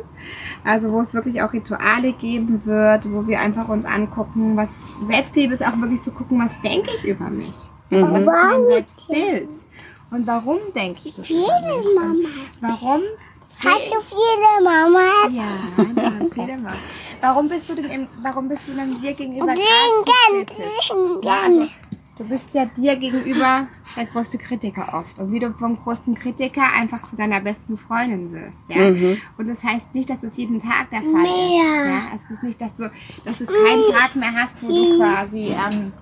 also 0.64 0.90
wo 0.90 1.00
es 1.00 1.14
wirklich 1.14 1.42
auch 1.42 1.52
Rituale 1.52 2.12
geben 2.12 2.64
wird, 2.64 3.08
wo 3.12 3.26
wir 3.28 3.40
einfach 3.40 3.68
uns 3.68 3.84
angucken, 3.84 4.56
was 4.56 4.70
Selbstliebe 5.08 5.54
ist, 5.54 5.64
auch 5.64 5.78
wirklich 5.78 6.00
zu 6.02 6.10
gucken, 6.10 6.40
was 6.40 6.60
denke 6.62 6.90
ich 6.96 7.04
über 7.10 7.30
mich, 7.30 7.54
Mhm. 7.90 8.02
was 8.10 8.20
ist 8.20 8.26
mein 8.26 8.66
Selbstbild 8.68 9.48
und 10.10 10.26
warum 10.26 10.58
denke 10.74 11.00
ich 11.04 11.14
das 11.14 11.28
über 11.30 11.38
mich 11.38 11.86
und 11.96 12.26
warum 12.60 13.02
Hast 13.62 13.92
du 13.92 14.00
viele 14.00 14.64
Mamas? 14.64 15.32
ja, 15.32 16.02
ja, 16.02 16.12
viele 16.32 16.56
Mal. 16.56 16.76
Warum 17.20 17.48
bist 17.48 17.68
du 17.68 17.74
denn, 17.74 17.90
im, 17.90 18.08
warum 18.22 18.48
bist 18.48 18.62
du 18.66 18.72
denn 18.72 18.98
dir 19.00 19.12
gegenüber 19.12 19.46
gerade 19.46 19.60
so 19.60 20.04
ganz, 20.04 20.46
kritisch? 20.46 20.88
den 20.88 21.22
Ja, 21.22 21.34
also, 21.44 21.68
du 22.16 22.24
bist 22.24 22.54
ja 22.54 22.64
dir 22.64 22.96
gegenüber 22.96 23.66
der 23.96 24.06
größte 24.06 24.38
Kritiker 24.38 24.94
oft. 24.94 25.18
Und 25.18 25.30
wie 25.32 25.38
du 25.38 25.52
vom 25.52 25.76
größten 25.76 26.14
Kritiker 26.14 26.62
einfach 26.74 27.04
zu 27.04 27.16
deiner 27.16 27.40
besten 27.40 27.76
Freundin 27.76 28.32
wirst. 28.32 28.70
Ja? 28.70 28.90
Mhm. 28.90 29.18
Und 29.36 29.48
das 29.48 29.62
heißt 29.62 29.94
nicht, 29.94 30.08
dass 30.08 30.22
es 30.22 30.38
jeden 30.38 30.60
Tag 30.60 30.90
der 30.90 31.02
Fall 31.02 31.24
ist. 31.24 31.50
Mehr. 31.50 31.86
Ja? 31.86 32.02
Es 32.14 32.30
ist 32.30 32.42
nicht, 32.42 32.60
dass 32.60 32.76
du, 32.76 32.90
dass 33.24 33.38
du 33.38 33.44
keinen 33.44 33.82
Tag 33.92 34.16
mehr 34.16 34.32
hast, 34.34 34.62
wo 34.62 34.68
du 34.68 34.96
quasi, 34.96 35.48
ähm, 35.48 35.92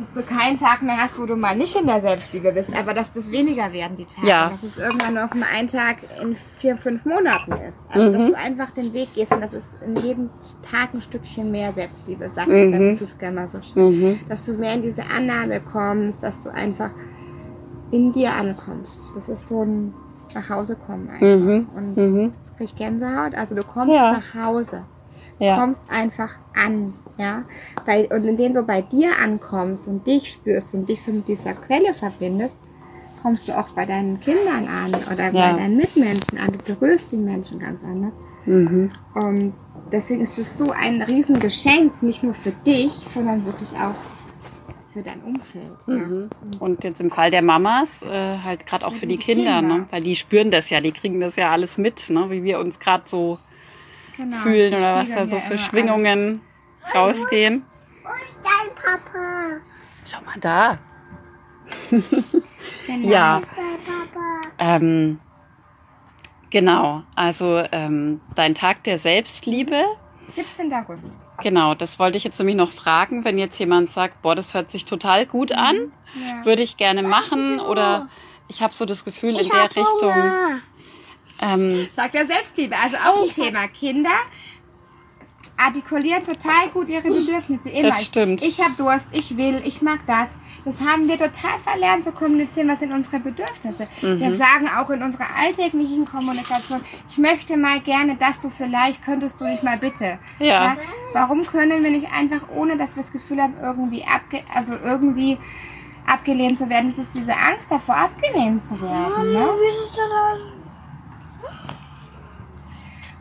dass 0.00 0.24
du 0.24 0.34
keinen 0.34 0.58
Tag 0.58 0.82
mehr 0.82 0.96
hast, 0.98 1.18
wo 1.18 1.26
du 1.26 1.36
mal 1.36 1.56
nicht 1.56 1.74
in 1.76 1.86
der 1.86 2.00
Selbstliebe 2.00 2.52
bist, 2.52 2.70
aber 2.76 2.94
dass 2.94 3.12
das 3.12 3.30
weniger 3.30 3.72
werden, 3.72 3.96
die 3.96 4.04
Tage. 4.04 4.26
Ja. 4.26 4.48
Dass 4.50 4.62
es 4.62 4.78
irgendwann 4.78 5.14
noch 5.14 5.34
mal 5.34 5.46
ein 5.54 5.68
Tag 5.68 5.96
in 6.22 6.36
vier, 6.58 6.76
fünf 6.76 7.04
Monaten 7.04 7.52
ist. 7.52 7.78
Also, 7.92 8.12
dass 8.12 8.30
du 8.30 8.36
einfach 8.36 8.70
den 8.70 8.92
Weg 8.92 9.14
gehst 9.14 9.32
und 9.32 9.40
dass 9.42 9.52
es 9.52 9.74
in 9.84 9.96
jedem 9.96 10.30
Tag 10.70 10.94
ein 10.94 11.00
Stückchen 11.02 11.50
mehr 11.50 11.72
Selbstliebe, 11.72 12.28
sagt 12.34 12.48
Mhm. 12.48 12.54
mhm. 12.54 12.96
Franziska 12.96 13.28
immer 13.28 13.46
so 13.46 13.58
schön. 13.62 14.20
Dass 14.28 14.44
du 14.44 14.52
mehr 14.54 14.74
in 14.74 14.82
diese 14.82 15.02
Annahme 15.04 15.60
kommst, 15.60 16.22
dass 16.22 16.42
du 16.42 16.50
einfach 16.50 16.90
in 17.90 18.12
dir 18.12 18.32
ankommst. 18.34 19.00
Das 19.14 19.28
ist 19.28 19.48
so 19.48 19.62
ein 19.62 19.94
nach 20.34 20.48
Hause 20.48 20.76
kommen 20.76 21.08
einfach. 21.10 21.20
Mhm. 21.26 21.66
Und 21.74 21.96
Mhm. 21.96 22.32
jetzt 22.44 22.56
krieg 22.56 22.66
ich 22.68 22.76
Gänsehaut. 22.76 23.34
Also 23.34 23.56
du 23.56 23.64
kommst 23.64 23.92
Ja. 23.94 24.12
nach 24.12 24.34
Hause 24.46 24.84
Ja. 25.40 25.58
kommst 25.58 25.90
einfach 25.90 26.34
an, 26.54 26.92
ja. 27.18 27.44
Bei, 27.86 28.08
und 28.08 28.24
indem 28.24 28.54
du 28.54 28.62
bei 28.62 28.82
dir 28.82 29.10
ankommst 29.22 29.88
und 29.88 30.06
dich 30.06 30.30
spürst 30.30 30.74
und 30.74 30.88
dich 30.88 31.02
so 31.02 31.10
mit 31.10 31.26
dieser 31.28 31.54
Quelle 31.54 31.92
verbindest, 31.94 32.56
kommst 33.22 33.48
du 33.48 33.58
auch 33.58 33.70
bei 33.70 33.84
deinen 33.86 34.20
Kindern 34.20 34.66
an 34.68 34.94
oder 35.12 35.30
Ja. 35.32 35.52
bei 35.52 35.58
deinen 35.58 35.76
Mitmenschen 35.76 36.38
an. 36.38 36.52
Du 36.66 36.74
berührst 36.74 37.10
die 37.12 37.16
Menschen 37.16 37.58
ganz 37.58 37.82
anders. 37.82 38.12
Mhm. 38.46 38.92
Und 39.14 39.52
deswegen 39.92 40.22
ist 40.22 40.38
es 40.38 40.56
so 40.56 40.70
ein 40.70 41.02
Riesengeschenk, 41.02 42.02
nicht 42.02 42.22
nur 42.22 42.34
für 42.34 42.52
dich, 42.66 42.92
sondern 42.92 43.44
wirklich 43.44 43.70
auch 43.78 43.94
für 44.92 45.02
dein 45.02 45.22
Umfeld. 45.22 45.76
Ja. 45.86 46.58
Und 46.58 46.82
jetzt 46.82 47.00
im 47.00 47.10
Fall 47.10 47.30
der 47.30 47.42
Mamas, 47.42 48.02
äh, 48.02 48.38
halt 48.38 48.66
gerade 48.66 48.86
auch 48.86 48.92
für 48.92 49.06
die, 49.06 49.16
die 49.18 49.22
Kinder, 49.22 49.60
Kinder. 49.60 49.76
ne? 49.78 49.86
weil 49.90 50.02
die 50.02 50.16
spüren 50.16 50.50
das 50.50 50.68
ja, 50.70 50.80
die 50.80 50.90
kriegen 50.92 51.20
das 51.20 51.36
ja 51.36 51.50
alles 51.50 51.78
mit, 51.78 52.10
ne? 52.10 52.28
wie 52.30 52.42
wir 52.42 52.58
uns 52.58 52.80
gerade 52.80 53.04
so 53.06 53.38
Genau. 54.20 54.36
fühlen 54.38 54.74
oder 54.74 54.96
was 54.96 55.10
da 55.14 55.24
so 55.26 55.38
für 55.40 55.56
Schwingungen 55.58 56.40
rausgehen. 56.94 57.64
Und 58.04 58.44
dein 58.44 58.74
Papa. 58.74 59.60
Schau 60.08 60.20
mal 60.26 60.38
da. 60.40 60.78
alles. 61.90 62.04
Genau. 62.86 63.08
Ja, 63.08 63.40
Dein 63.40 63.76
Papa. 63.86 64.48
ähm, 64.58 65.20
genau. 66.50 67.02
Also 67.14 67.62
ähm, 67.70 68.20
dein 68.34 68.54
Tag 68.56 68.82
der 68.84 68.98
Selbstliebe. 68.98 69.84
17. 70.26 70.72
August. 70.72 71.16
Genau, 71.42 71.74
das 71.76 71.98
wollte 72.00 72.18
ich 72.18 72.24
jetzt 72.24 72.38
nämlich 72.38 72.56
noch 72.56 72.72
fragen, 72.72 73.24
wenn 73.24 73.38
jetzt 73.38 73.58
jemand 73.60 73.90
sagt, 73.92 74.22
boah, 74.22 74.34
das 74.34 74.54
hört 74.54 74.70
sich 74.72 74.84
total 74.86 75.24
gut 75.26 75.52
an, 75.52 75.92
Ja. 76.14 76.44
würde 76.44 76.62
ich 76.62 76.76
gerne 76.76 77.02
machen 77.04 77.60
oder 77.60 78.08
ich 78.48 78.60
habe 78.62 78.74
so 78.74 78.84
das 78.86 79.04
Gefühl 79.04 79.30
in 79.30 79.40
Ich 79.40 79.48
der 79.50 79.62
hab 79.62 79.76
Richtung. 79.76 80.12
Hunger. 80.14 80.58
Ähm, 81.40 81.88
Sagt 81.94 82.14
ja 82.14 82.26
Selbstliebe, 82.26 82.76
also 82.76 82.96
auch 82.96 83.24
ein 83.24 83.30
Thema. 83.30 83.68
Kinder 83.68 84.10
artikulieren 85.60 86.24
total 86.24 86.68
gut 86.72 86.88
ihre 86.88 87.08
Bedürfnisse 87.08 87.68
immer. 87.70 87.88
Das 87.88 88.04
stimmt. 88.04 88.42
Ich, 88.42 88.58
ich 88.58 88.64
habe 88.64 88.74
Durst, 88.76 89.06
ich 89.12 89.36
will, 89.36 89.60
ich 89.64 89.82
mag 89.82 89.98
das. 90.06 90.38
Das 90.64 90.80
haben 90.80 91.08
wir 91.08 91.16
total 91.16 91.58
verlernt 91.62 92.04
zu 92.04 92.12
kommunizieren. 92.12 92.68
Was 92.68 92.80
sind 92.80 92.92
unsere 92.92 93.20
Bedürfnisse? 93.20 93.86
Mhm. 94.02 94.20
Wir 94.20 94.34
sagen 94.34 94.68
auch 94.68 94.90
in 94.90 95.02
unserer 95.02 95.26
alltäglichen 95.38 96.04
Kommunikation, 96.04 96.80
ich 97.08 97.18
möchte 97.18 97.56
mal 97.56 97.80
gerne, 97.80 98.16
dass 98.16 98.40
du 98.40 98.50
vielleicht, 98.50 99.04
könntest 99.04 99.40
du 99.40 99.44
nicht 99.44 99.62
mal 99.62 99.78
bitte. 99.78 100.18
Ja. 100.38 100.76
Warum 101.12 101.44
können 101.46 101.82
wir 101.82 101.90
nicht 101.90 102.08
einfach, 102.12 102.48
ohne 102.54 102.76
dass 102.76 102.96
wir 102.96 103.02
das 103.02 103.12
Gefühl 103.12 103.40
haben, 103.42 103.54
irgendwie 103.62 104.04
abge 104.04 104.42
also 104.54 104.72
irgendwie 104.84 105.38
abgelehnt 106.06 106.58
zu 106.58 106.68
werden? 106.68 106.86
Das 106.86 106.98
ist 106.98 107.14
diese 107.14 107.32
Angst 107.32 107.70
davor, 107.70 107.96
abgelehnt 107.96 108.64
zu 108.64 108.80
werden. 108.80 109.32
Ne? 109.32 109.38
Wie 109.40 109.68
ist 109.68 109.96
das? 109.96 110.59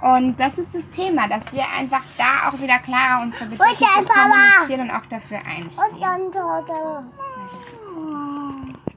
Und 0.02 0.40
das 0.40 0.58
ist 0.58 0.74
das 0.74 0.90
Thema, 0.90 1.28
dass 1.28 1.52
wir 1.52 1.64
einfach 1.78 2.04
da 2.18 2.50
auch 2.50 2.62
wieder 2.62 2.80
klarer 2.80 3.22
unsere 3.22 3.46
Bedürfnisse 3.46 3.86
kommunizieren 3.86 4.82
und 4.82 4.92
auch 4.92 5.06
dafür 5.08 5.40
einstehen. 5.40 5.84
Und 5.92 6.02
dann 6.02 6.32
Torte. 6.32 7.04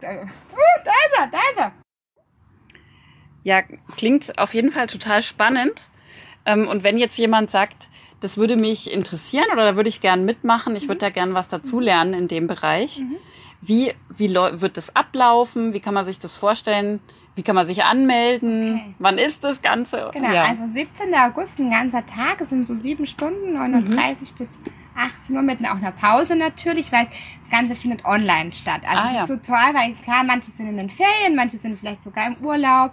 Da, 0.01 0.09
da 0.09 0.93
ist 0.93 1.19
er, 1.19 1.27
da 1.27 1.39
ist 1.39 1.59
er. 1.59 1.73
Ja, 3.45 3.63
klingt 3.97 4.39
auf 4.39 4.55
jeden 4.55 4.71
Fall 4.71 4.87
total 4.87 5.23
spannend. 5.23 5.89
Ähm, 6.45 6.69
und 6.69 6.85
wenn 6.85 6.99
jetzt 6.99 7.19
jemand 7.19 7.51
sagt, 7.51 7.89
das 8.21 8.37
würde 8.37 8.57
mich 8.57 8.93
interessieren 8.93 9.47
oder 9.53 9.65
da 9.65 9.77
würde 9.77 9.89
ich 9.89 10.01
gern 10.01 10.25
mitmachen, 10.25 10.77
ich 10.77 10.87
würde 10.87 11.01
da 11.01 11.11
gern 11.11 11.35
was 11.35 11.49
dazulernen 11.49 12.15
in 12.15 12.29
dem 12.29 12.47
Bereich. 12.47 13.03
Wie, 13.63 13.95
wie 14.17 14.29
wird 14.35 14.77
das 14.77 14.95
ablaufen? 14.95 15.73
Wie 15.73 15.81
kann 15.81 15.95
man 15.95 16.05
sich 16.05 16.19
das 16.19 16.37
vorstellen? 16.37 17.01
Wie 17.37 17.43
kann 17.43 17.55
man 17.55 17.65
sich 17.65 17.85
anmelden? 17.85 18.75
Okay. 18.75 18.95
Wann 18.99 19.19
ist 19.19 19.45
das 19.45 19.63
Ganze? 19.63 20.11
Genau, 20.13 20.33
ja. 20.33 20.43
also 20.45 20.65
17. 20.71 21.15
August, 21.15 21.61
ein 21.61 21.71
ganzer 21.71 22.05
Tag, 22.05 22.41
es 22.41 22.51
sind 22.51 22.67
so 22.67 22.75
sieben 22.75 23.07
Stunden, 23.07 23.55
39 23.55 24.35
bis 24.35 24.59
18 24.95 25.35
Uhr 25.37 25.43
mit 25.43 25.65
auch 25.65 25.77
einer 25.77 25.93
Pause 25.93 26.37
natürlich, 26.37 26.93
weil 26.93 27.07
das 27.43 27.51
Ganze 27.51 27.75
findet 27.77 28.05
online 28.05 28.53
statt. 28.53 28.83
Also 28.87 29.01
Ah, 29.03 29.07
es 29.07 29.15
ja. 29.15 29.23
ist 29.23 29.29
so 29.29 29.37
toll, 29.37 29.73
weil 29.73 29.95
klar, 30.03 30.25
manche 30.25 30.51
sind 30.51 30.69
in 30.69 30.77
den 30.77 30.91
Ferien, 30.91 31.35
manche 31.35 31.57
sind 31.57 31.79
vielleicht 31.79 32.03
sogar 32.03 32.27
im 32.27 32.37
Urlaub. 32.45 32.93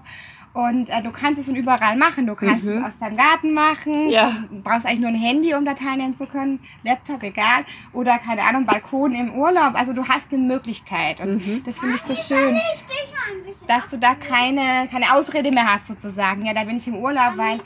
Und 0.52 0.90
äh, 0.90 1.02
du 1.04 1.12
kannst 1.12 1.40
es 1.40 1.46
von 1.46 1.56
überall 1.56 1.96
machen. 1.96 2.26
Du 2.26 2.34
kannst 2.36 2.66
es 2.66 2.84
aus 2.84 2.98
deinem 3.00 3.18
Garten 3.18 3.54
machen. 3.54 4.06
Mhm. 4.06 4.10
Ja. 4.10 4.32
Du 4.50 4.62
brauchst 4.62 4.86
eigentlich 4.88 5.00
nur 5.00 5.10
ein 5.10 5.16
Handy, 5.16 5.54
um 5.54 5.64
da 5.64 5.74
teilnehmen 5.76 6.16
zu 6.16 6.26
können. 6.26 6.60
Laptop, 6.84 7.22
egal. 7.24 7.66
Oder, 7.94 8.18
keine 8.18 8.42
Ahnung, 8.44 8.66
Balkon 8.66 9.14
im 9.14 9.34
Urlaub. 9.36 9.76
Also 9.76 9.94
du 9.94 10.08
hast 10.08 10.34
eine 10.34 10.42
Möglichkeit. 10.42 11.20
Und 11.22 11.46
Mhm. 11.46 11.64
das 11.66 11.80
finde 11.80 11.96
ich 11.96 12.02
so 12.02 12.16
schön 12.16 12.60
dass 13.68 13.88
du 13.90 13.98
da 14.00 14.16
keine, 14.16 14.88
keine 14.92 15.14
Ausrede 15.14 15.52
mehr 15.52 15.66
hast 15.72 15.86
sozusagen. 15.86 16.44
Ja, 16.44 16.54
da 16.56 16.64
bin 16.64 16.78
ich 16.78 16.88
im 16.88 16.96
Urlaub, 16.96 17.34
weil 17.38 17.60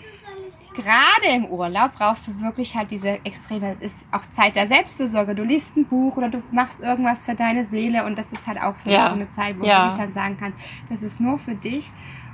gerade 0.75 1.33
im 1.35 1.45
Urlaub 1.45 1.93
brauchst 1.95 2.27
du 2.27 2.41
wirklich 2.41 2.75
halt 2.75 2.91
diese 2.91 3.23
extreme, 3.25 3.77
ist 3.79 4.05
auch 4.11 4.25
Zeit 4.31 4.55
der 4.57 4.67
Selbstfürsorge. 4.67 5.33
Du 5.35 5.43
liest 5.43 5.77
ein 5.77 5.85
Buch 5.85 6.17
oder 6.17 6.27
du 6.29 6.41
machst 6.51 6.79
irgendwas 6.81 7.23
für 7.25 7.35
deine 7.35 7.65
Seele 7.65 8.03
und 8.05 8.17
das 8.17 8.31
ist 8.33 8.45
halt 8.47 8.61
auch 8.61 8.75
so, 8.77 8.89
Ja. 8.89 9.07
so 9.07 9.13
eine 9.13 9.31
Zeit, 9.31 9.57
wo 9.59 9.65
Ja. 9.65 9.91
du 9.91 9.97
dann 9.97 10.11
sagen 10.11 10.35
kannst, 10.39 10.57
das 10.89 11.01
ist 11.03 11.19
nur 11.21 11.37
für 11.39 11.55
dich 11.55 11.91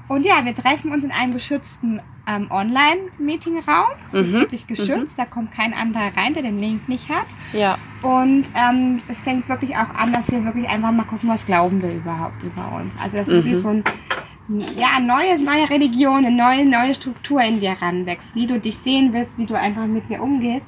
Und 0.09 0.25
ja, 0.25 0.43
wir 0.43 0.53
treffen 0.55 0.91
uns 0.91 1.03
in 1.05 1.11
einem 1.11 1.31
geschützten 1.33 2.01
ähm, 2.27 2.47
Online-Meeting-Raum. 2.51 3.87
Das 4.11 4.21
ist 4.27 4.33
Mhm, 4.33 4.39
wirklich 4.39 4.67
geschützt, 4.67 5.17
da 5.17 5.25
kommt 5.25 5.51
kein 5.51 5.73
anderer 5.73 6.11
rein, 6.17 6.33
der 6.33 6.43
den 6.43 6.59
Link 6.59 6.89
nicht 6.89 7.09
hat. 7.09 7.27
Ja. 7.53 7.77
Und 8.01 8.45
ähm, 8.55 9.01
es 9.07 9.21
fängt 9.21 9.47
wirklich 9.49 9.75
auch 9.77 9.93
an, 9.95 10.11
dass 10.11 10.31
wir 10.31 10.43
wirklich 10.45 10.67
einfach 10.67 10.91
mal 10.91 11.03
gucken, 11.05 11.29
was 11.29 11.45
glauben 11.45 11.81
wir 11.81 11.93
überhaupt 11.93 12.41
über 12.43 12.71
uns. 12.75 12.95
Also 13.01 13.17
das 13.17 13.27
ist 13.27 13.33
wirklich 13.35 13.55
Mhm. 13.55 13.61
so 13.61 13.69
ein 13.69 13.83
ja, 14.77 14.99
neue, 14.99 15.39
neue 15.43 15.69
Religion, 15.69 16.25
eine 16.25 16.31
neue, 16.31 16.65
neue 16.65 16.95
Struktur 16.95 17.39
in 17.41 17.59
dir 17.59 17.75
ranwächst, 17.79 18.33
wie 18.33 18.47
du 18.47 18.59
dich 18.59 18.77
sehen 18.79 19.13
willst, 19.13 19.37
wie 19.37 19.45
du 19.45 19.53
einfach 19.53 19.85
mit 19.85 20.09
dir 20.09 20.23
umgehst. 20.23 20.65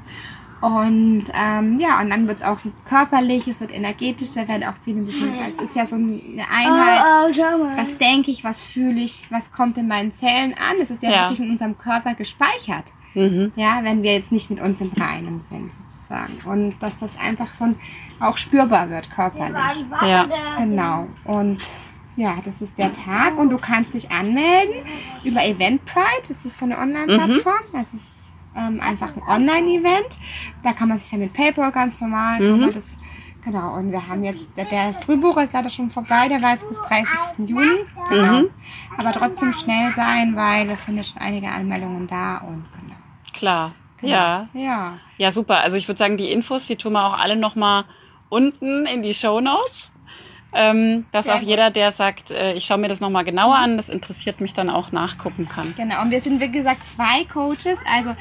Und 0.62 1.24
ähm, 1.34 1.80
ja, 1.80 2.00
und 2.02 2.12
dann 2.12 2.28
wird 2.28 2.42
es 2.42 2.46
auch 2.46 2.60
körperlich, 2.88 3.48
es 3.48 3.60
wird 3.60 3.74
energetisch, 3.74 4.36
wir 4.36 4.48
werden 4.48 4.64
auch 4.64 4.76
viel 4.86 4.96
ein 4.96 5.06
bisschen, 5.08 5.34
es 5.58 5.64
ist 5.70 5.76
ja 5.76 5.88
so 5.88 5.96
eine 5.96 6.22
Einheit. 6.56 7.02
Oh, 7.04 7.28
oh, 7.30 7.34
schau 7.34 7.58
mal. 7.58 7.76
Was 7.78 7.98
denke 7.98 8.30
ich, 8.30 8.44
was 8.44 8.64
fühle 8.64 9.02
ich, 9.02 9.24
was 9.32 9.52
kommt 9.52 9.78
in 9.78 9.88
meinen 9.88 10.14
Zellen 10.14 10.54
an? 10.54 10.78
Es 10.80 10.92
ist 10.92 11.02
ja, 11.02 11.10
Ja. 11.12 11.22
wirklich 11.24 11.40
in 11.40 11.50
unserem 11.52 11.78
Körper 11.80 12.14
gespeichert. 12.14 12.86
Mhm. 13.16 13.52
Ja, 13.56 13.80
wenn 13.82 14.04
wir 14.04 14.14
jetzt 14.14 14.32
nicht 14.32 14.50
mit 14.52 14.62
uns 14.62 14.80
im 14.82 14.92
Reinen 14.92 15.42
sind, 15.50 15.74
sozusagen. 15.74 16.34
Und 16.46 16.76
dass 16.80 17.00
das 17.00 17.18
einfach 17.20 17.54
so 17.54 17.66
ein, 17.66 17.76
auch 18.20 18.38
spürbar 18.38 18.90
wird 18.90 19.10
körperlich. 19.10 19.86
Ja. 20.04 20.28
Genau. 20.60 21.08
Und 21.26 21.58
ja, 22.16 22.38
das 22.46 22.62
ist 22.62 22.78
der 22.78 22.94
Tag 22.94 23.38
und 23.38 23.50
du 23.50 23.58
kannst 23.58 23.94
dich 23.94 24.12
anmelden 24.12 24.76
über 25.24 25.44
Eventbrite. 25.44 26.28
Das 26.30 26.46
ist 26.46 26.58
so 26.58 26.66
eine 26.66 26.78
Online-Plattform. 26.78 27.62
Das 27.74 27.88
ist 27.94 28.11
ähm, 28.56 28.80
einfach 28.80 29.10
ein 29.16 29.24
Online-Event. 29.28 30.20
Da 30.64 30.74
kann 30.74 30.90
man 30.90 31.00
sich 31.00 31.10
dann 31.10 31.20
mit 31.20 31.34
PayPal 31.34 31.72
ganz 31.72 32.02
normal, 32.02 32.40
kann 32.40 32.60
man 32.60 32.74
das, 32.74 32.98
genau. 33.44 33.76
Und 33.76 33.92
wir 33.92 34.08
haben 34.08 34.24
jetzt, 34.24 34.50
der, 34.58 34.94
Frühbuch 35.06 35.38
ist 35.38 35.54
leider 35.54 35.70
schon 35.70 35.90
vorbei, 35.92 36.28
der 36.28 36.42
war 36.42 36.52
jetzt 36.52 36.68
bis 36.68 36.80
30. 36.82 37.50
Juni. 37.50 37.86
Genau. 38.10 38.44
Aber 38.98 39.12
trotzdem 39.12 39.54
schnell 39.54 39.92
sein, 39.96 40.36
weil 40.36 40.70
es 40.70 40.86
sind 40.86 40.98
jetzt 40.98 41.12
schon 41.12 41.22
einige 41.22 41.50
Anmeldungen 41.50 42.08
da 42.08 42.38
und 42.40 42.66
genau. 42.80 42.96
Klar. 43.34 43.74
genau. 44.00 44.14
Ja. 44.14 44.48
Ja. 44.54 44.98
Ja, 45.18 45.32
super. 45.32 45.60
Also 45.62 45.78
ich 45.78 45.88
würde 45.88 45.98
sagen, 46.00 46.18
die 46.18 46.32
Infos, 46.32 46.68
die 46.68 46.76
tun 46.76 46.94
wir 46.94 47.06
auch 47.06 47.18
alle 47.18 47.36
nochmal 47.36 47.86
unten 48.30 48.86
in 48.86 49.04
die 49.04 49.14
Show 49.14 49.40
Notes. 49.42 49.91
Ähm, 50.54 51.06
dass 51.14 51.26
Sehr 51.26 51.36
auch 51.36 51.40
gut. 51.40 51.48
jeder, 51.48 51.72
der 51.72 51.92
sagt, 51.94 52.32
äh, 52.32 52.54
ich 52.54 52.66
schaue 52.66 52.78
mir 52.78 52.90
das 52.90 53.00
nochmal 53.00 53.24
genauer 53.24 53.56
an, 53.56 53.78
das 53.78 53.88
interessiert 53.88 54.42
mich 54.42 54.54
dann 54.54 54.70
auch 54.70 54.92
nachgucken 54.92 55.48
kann. 55.48 55.74
Genau, 55.78 56.02
und 56.02 56.12
wir 56.12 56.20
sind 56.20 56.42
wie 56.42 56.52
gesagt 56.52 56.82
zwei 56.94 57.24
Coaches. 57.32 57.80
Also 57.96 58.14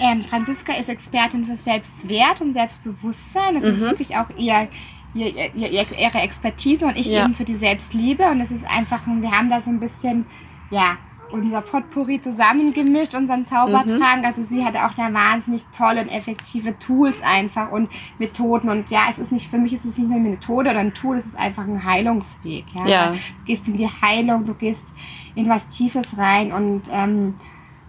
ähm, 0.00 0.24
Franziska 0.24 0.72
ist 0.74 0.88
Expertin 0.88 1.46
für 1.46 1.54
Selbstwert 1.56 2.40
und 2.40 2.54
Selbstbewusstsein. 2.54 3.54
Das 3.54 3.64
ist 3.64 3.80
wirklich 3.80 4.16
auch 4.16 4.26
ihr, 4.36 4.68
ihr, 5.14 5.26
ihr, 5.54 5.70
ihr, 5.70 5.86
ihre 5.96 6.18
Expertise 6.18 6.86
und 6.86 6.96
ich 6.96 7.06
Ja. 7.06 7.24
eben 7.24 7.34
für 7.34 7.44
die 7.44 7.54
Selbstliebe. 7.56 8.24
Und 8.30 8.40
es 8.40 8.50
ist 8.50 8.66
einfach, 8.68 9.06
ein- 9.06 9.22
wir 9.22 9.30
haben 9.30 9.48
da 9.48 9.60
so 9.60 9.70
ein 9.70 9.78
bisschen, 9.78 10.26
ja, 10.70 10.96
unser 11.32 11.60
Potpourri 11.60 12.20
zusammengemischt, 12.20 13.14
unseren 13.14 13.44
Zaubertrank. 13.44 14.24
Also 14.24 14.42
sie 14.44 14.64
hatte 14.64 14.84
auch 14.84 14.94
da 14.94 15.12
wahnsinnig 15.12 15.64
tolle 15.76 16.02
und 16.02 16.08
effektive 16.08 16.78
Tools 16.78 17.20
einfach 17.22 17.70
und 17.72 17.90
Methoden. 18.18 18.68
Und 18.68 18.90
ja, 18.90 19.06
es 19.10 19.18
ist 19.18 19.32
nicht, 19.32 19.50
für 19.50 19.58
mich 19.58 19.72
ist 19.72 19.84
es 19.84 19.98
nicht 19.98 20.08
nur 20.08 20.18
eine 20.18 20.30
Methode 20.30 20.70
oder 20.70 20.80
ein 20.80 20.94
Tool, 20.94 21.18
es 21.18 21.26
ist 21.26 21.38
einfach 21.38 21.64
ein 21.64 21.84
Heilungsweg. 21.84 22.64
Ja. 22.74 22.86
Ja. 22.86 23.10
Du 23.12 23.44
gehst 23.46 23.68
in 23.68 23.76
die 23.76 23.88
Heilung, 23.88 24.46
du 24.46 24.54
gehst 24.54 24.88
in 25.34 25.48
was 25.48 25.68
Tiefes 25.68 26.16
rein 26.16 26.52
und 26.52 26.82
ähm, 26.92 27.34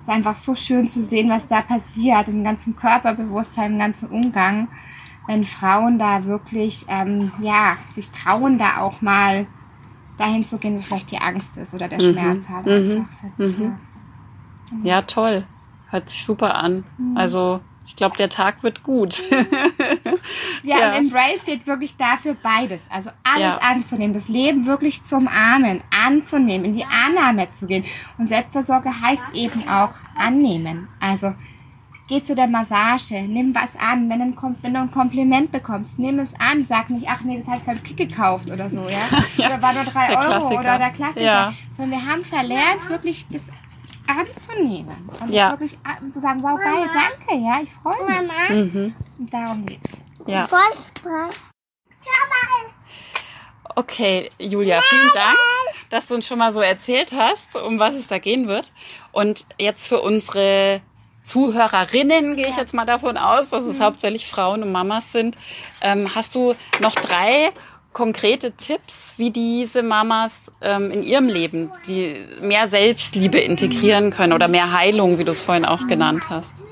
es 0.01 0.07
ist 0.07 0.09
einfach 0.09 0.35
so 0.35 0.55
schön 0.55 0.89
zu 0.89 1.03
sehen, 1.03 1.29
was 1.29 1.47
da 1.47 1.61
passiert, 1.61 2.27
im 2.27 2.43
ganzen 2.43 2.75
Körperbewusstsein, 2.75 3.73
im 3.73 3.79
ganzen 3.79 4.09
Umgang, 4.09 4.67
wenn 5.27 5.43
Frauen 5.43 5.99
da 5.99 6.25
wirklich, 6.25 6.85
ähm, 6.87 7.31
ja, 7.39 7.77
sich 7.93 8.09
trauen, 8.11 8.57
da 8.57 8.77
auch 8.81 9.01
mal 9.01 9.45
dahin 10.17 10.45
zu 10.45 10.57
gehen, 10.57 10.77
wo 10.77 10.81
vielleicht 10.81 11.11
die 11.11 11.17
Angst 11.19 11.55
ist 11.57 11.73
oder 11.73 11.87
der 11.87 11.99
Schmerz 11.99 12.47
halt 12.49 12.65
Mhm. 12.65 12.97
einfach 13.01 13.13
sitzt. 13.13 13.59
Ja. 13.59 13.77
Ja, 14.83 15.01
toll. 15.03 15.45
Hört 15.89 16.09
sich 16.09 16.25
super 16.25 16.55
an. 16.55 16.83
Also 17.15 17.61
ich 17.85 17.95
glaube, 17.95 18.17
der 18.17 18.29
Tag 18.29 18.63
wird 18.63 18.83
gut. 18.83 19.23
Ja, 20.63 20.79
Ja. 20.79 20.87
und 20.89 20.93
Embrace 20.95 21.41
steht 21.43 21.67
wirklich 21.67 21.95
dafür 21.97 22.35
beides. 22.41 22.89
Also 22.89 23.09
alles 23.23 23.39
Ja. 23.41 23.57
anzunehmen, 23.59 24.13
das 24.13 24.27
Leben 24.27 24.65
wirklich 24.65 25.03
zum 25.03 25.27
Armen, 25.27 25.81
anzunehmen, 26.05 26.65
in 26.65 26.73
die 26.73 26.83
Annahme 26.85 27.49
zu 27.49 27.67
gehen. 27.67 27.85
Und 28.17 28.27
Selbstversorge 28.27 28.89
heißt 29.01 29.23
eben 29.35 29.67
auch 29.69 29.93
annehmen. 30.17 30.87
Also 30.99 31.33
geh 32.07 32.23
zu 32.23 32.35
der 32.35 32.47
Massage, 32.47 33.21
nimm 33.23 33.53
was 33.53 33.75
an. 33.79 34.09
Wenn, 34.09 34.21
ein, 34.21 34.35
Kom- 34.35 34.55
wenn 34.61 34.73
du 34.73 34.79
ein 34.81 34.91
Kompliment 34.91 35.51
bekommst, 35.51 35.99
nimm 35.99 36.19
es 36.19 36.33
an. 36.39 36.63
Sag 36.65 36.89
nicht, 36.89 37.07
ach 37.09 37.21
nee, 37.21 37.37
das 37.37 37.47
habe 37.47 37.57
ich 37.57 37.63
beim 37.63 37.83
Kick 37.83 37.97
gekauft 37.97 38.49
oder 38.51 38.69
so, 38.69 38.87
ja. 38.89 38.99
Ja, 39.37 39.47
Oder 39.47 39.61
war 39.61 39.73
nur 39.73 39.83
drei 39.83 40.09
Euro 40.17 40.25
Klassiker. 40.27 40.59
oder 40.59 40.77
der 40.77 40.89
Klassiker. 40.91 41.21
Ja. 41.21 41.53
Sondern 41.75 41.99
wir 41.99 42.07
haben 42.11 42.23
verlernt, 42.23 42.89
wirklich 42.89 43.25
das 43.27 43.41
anzunehmen. 44.07 45.09
Und 45.21 45.31
Ja. 45.31 45.51
das 45.51 45.59
wirklich 45.59 45.79
zu 46.13 46.19
sagen, 46.19 46.41
wow, 46.41 46.57
geil, 46.59 46.89
danke, 46.93 47.43
ja, 47.43 47.59
ich 47.61 47.71
freue 47.71 48.05
mich. 48.07 48.27
Mama. 48.31 48.49
mhm. 48.63 48.93
Und 49.19 49.33
darum 49.33 49.65
geht's. 49.65 49.97
Ja. 50.25 50.47
Okay, 53.75 54.31
Julia, 54.39 54.81
vielen 54.81 55.11
Dank, 55.13 55.37
dass 55.89 56.07
du 56.07 56.15
uns 56.15 56.25
schon 56.25 56.39
mal 56.39 56.51
so 56.51 56.61
erzählt 56.61 57.11
hast, 57.11 57.55
um 57.55 57.77
was 57.77 57.93
es 57.93 58.07
da 58.07 58.17
gehen 58.17 58.47
wird. 58.47 58.71
Und 59.11 59.45
jetzt 59.59 59.87
für 59.87 60.01
unsere 60.01 60.81
Zuhörerinnen 61.27 62.35
gehe 62.37 62.47
ich 62.47 62.55
jetzt 62.55 62.73
mal 62.73 62.85
davon 62.85 63.17
aus, 63.17 63.49
dass 63.49 63.65
es 63.65 63.79
hauptsächlich 63.79 64.27
Frauen 64.27 64.63
und 64.63 64.71
Mamas 64.71 65.11
sind. 65.11 65.35
Ähm, 65.81 66.15
hast 66.15 66.33
du 66.33 66.55
noch 66.79 66.95
drei 66.95 67.51
konkrete 67.93 68.51
Tipps, 68.51 69.15
wie 69.17 69.31
diese 69.31 69.83
Mamas 69.83 70.51
ähm, 70.61 70.89
in 70.91 71.03
ihrem 71.03 71.27
Leben 71.27 71.71
die 71.87 72.15
mehr 72.41 72.67
Selbstliebe 72.67 73.39
integrieren 73.39 74.11
können 74.11 74.33
oder 74.33 74.47
mehr 74.47 74.71
Heilung, 74.71 75.17
wie 75.19 75.23
du 75.23 75.31
es 75.31 75.41
vorhin 75.41 75.65
auch 75.65 75.87
genannt 75.87 76.29
hast? 76.29 76.63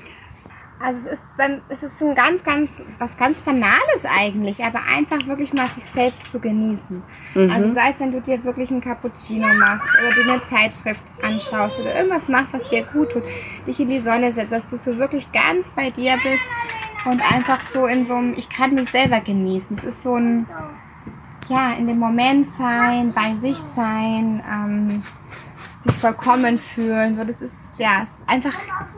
Also 0.86 1.00
es 1.04 1.14
ist, 1.14 1.36
beim, 1.36 1.60
es 1.68 1.82
ist 1.82 1.98
so 1.98 2.08
ein 2.08 2.14
ganz, 2.14 2.44
ganz, 2.44 2.70
was 3.00 3.16
ganz 3.16 3.38
Banales 3.38 4.04
eigentlich, 4.04 4.64
aber 4.64 4.78
einfach 4.96 5.26
wirklich 5.26 5.52
mal 5.52 5.66
sich 5.68 5.82
selbst 5.84 6.30
zu 6.30 6.38
genießen. 6.38 7.02
Also 7.50 7.74
sei 7.74 7.90
es, 7.92 7.98
wenn 7.98 8.12
du 8.12 8.20
dir 8.20 8.44
wirklich 8.44 8.70
einen 8.70 8.80
Cappuccino 8.80 9.48
machst 9.58 9.88
oder 9.98 10.14
dir 10.14 10.32
eine 10.32 10.44
Zeitschrift 10.44 11.02
anschaust 11.20 11.80
oder 11.80 11.92
irgendwas 11.96 12.28
machst, 12.28 12.52
was 12.52 12.68
dir 12.68 12.84
gut 12.84 13.10
tut, 13.10 13.24
dich 13.66 13.80
in 13.80 13.88
die 13.88 13.98
Sonne 13.98 14.30
setzt, 14.30 14.52
dass 14.52 14.70
du 14.70 14.76
so 14.76 14.96
wirklich 14.96 15.26
ganz 15.32 15.72
bei 15.72 15.90
dir 15.90 16.18
bist 16.22 16.44
und 17.04 17.20
einfach 17.34 17.60
so 17.72 17.86
in 17.86 18.06
so 18.06 18.14
einem, 18.14 18.34
ich 18.36 18.48
kann 18.48 18.74
mich 18.74 18.88
selber 18.88 19.20
genießen. 19.20 19.76
Es 19.78 19.82
ist 19.82 20.04
so 20.04 20.14
ein, 20.14 20.46
ja, 21.48 21.72
in 21.72 21.88
dem 21.88 21.98
Moment 21.98 22.48
sein, 22.48 23.12
bei 23.12 23.34
sich 23.40 23.58
sein, 23.58 24.40
ähm, 24.48 25.02
sich 25.86 25.96
vollkommen 25.96 26.58
fühlen. 26.58 27.14
So, 27.14 27.24
das 27.24 27.42
ist 27.42 27.78
ja 27.78 28.02
es 28.02 28.20
ist 28.20 28.28
einfach 28.28 28.54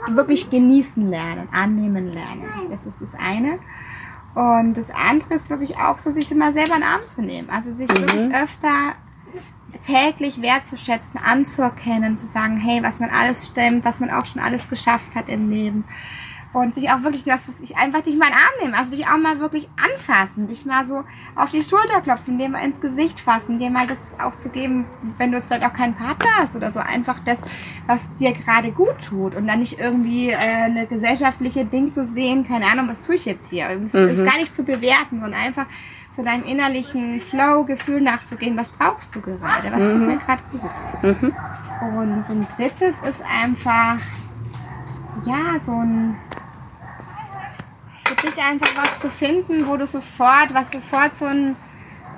wirklich 0.09 0.51
genießen 0.51 1.09
lernen, 1.09 1.49
annehmen 1.53 2.07
lernen. 2.07 2.71
Das 2.71 2.87
ist 2.87 3.01
das 3.01 3.15
eine. 3.15 3.59
Und 4.35 4.75
das 4.75 4.91
andere 4.91 5.35
ist 5.35 5.51
wirklich 5.51 5.77
auch 5.79 5.99
so, 5.99 6.13
sich 6.13 6.31
immer 6.31 6.53
selber 6.53 6.77
in 6.77 6.83
den 6.83 6.89
Arm 6.89 7.01
zu 7.09 7.23
nehmen. 7.23 7.51
Also 7.51 7.75
sich 7.75 7.89
wirklich 7.89 8.35
öfter 8.35 8.95
täglich 9.81 10.41
wertzuschätzen, 10.43 11.21
anzuerkennen, 11.21 12.17
zu 12.17 12.27
sagen, 12.27 12.57
hey, 12.57 12.83
was 12.83 13.01
man 13.01 13.11
alles 13.11 13.47
stimmt, 13.47 13.85
was 13.85 14.01
man 14.01 14.11
auch 14.11 14.27
schon 14.27 14.41
alles 14.41 14.69
geschafft 14.69 15.15
hat 15.15 15.29
im 15.29 15.51
Leben. 15.51 15.85
Und 16.55 16.75
sich 16.75 16.91
auch 16.91 17.03
wirklich, 17.03 17.25
dass 17.25 17.47
es 17.47 17.59
sich 17.59 17.77
einfach 17.77 18.01
dich 18.01 18.17
mal 18.17 18.27
in 18.27 18.33
den 18.33 18.39
Arm 18.39 18.53
nehmen, 18.63 18.75
also 18.75 18.91
dich 18.91 19.07
auch 19.07 19.19
mal 19.19 19.39
wirklich 19.39 19.69
anfassen, 19.77 20.49
dich 20.49 20.65
mal 20.65 20.87
so 20.87 21.05
auf 21.35 21.51
die 21.51 21.63
Schulter 21.63 22.01
klopfen, 22.01 22.39
dir 22.39 22.49
mal 22.49 22.65
ins 22.65 22.81
Gesicht 22.81 23.21
fassen, 23.21 23.59
dir 23.59 23.71
mal 23.71 23.87
das 23.87 23.99
auch 24.19 24.37
zu 24.39 24.49
geben, 24.49 24.87
wenn 25.19 25.31
du 25.31 25.37
jetzt 25.37 25.49
vielleicht 25.49 25.65
auch 25.65 25.75
keinen 25.75 25.95
Partner 25.95 26.31
hast 26.39 26.57
oder 26.57 26.73
so, 26.73 26.81
einfach 26.81 27.19
das, 27.25 27.39
was 27.87 28.01
dir 28.19 28.33
gerade 28.33 28.73
gut 28.73 28.97
tut. 29.07 29.35
Und 29.35 29.47
dann 29.47 29.59
nicht 29.59 29.79
irgendwie 29.79 30.31
äh, 30.31 30.37
eine 30.37 30.87
gesellschaftliche 30.87 31.67
Ding 31.67 31.93
zu 31.93 32.07
sehen, 32.07 32.49
keine 32.49 32.67
Ahnung, 32.67 32.89
was 32.89 33.03
tue 33.03 33.17
ich 33.17 33.27
jetzt 33.27 33.51
hier, 33.51 33.69
es 33.69 33.93
ist 33.93 34.25
gar 34.25 34.39
nicht 34.39 34.55
zu 34.55 34.63
bewerten, 34.63 35.21
sondern 35.21 35.35
einfach 35.35 35.67
zu 36.19 36.25
deinem 36.25 36.45
innerlichen 36.45 37.21
Flow-Gefühl 37.21 38.01
nachzugehen, 38.01 38.57
was 38.57 38.69
brauchst 38.71 39.15
du 39.15 39.21
gerade, 39.21 39.71
was 39.71 39.81
tut 39.81 40.01
mir 40.01 40.17
gerade 40.17 40.43
gut. 40.51 41.33
Und 41.97 42.25
so 42.27 42.33
ein 42.33 42.47
drittes 42.57 42.95
ist 43.09 43.21
einfach, 43.41 43.99
ja, 45.25 45.61
so 45.65 45.71
ein, 45.73 46.17
für 48.21 48.27
dich 48.27 48.43
einfach 48.43 48.69
was 48.77 48.99
zu 49.01 49.09
finden, 49.11 49.67
wo 49.67 49.77
du 49.77 49.87
sofort, 49.87 50.53
was 50.53 50.67
sofort 50.73 51.13
so 51.19 51.27
ein, 51.27 51.57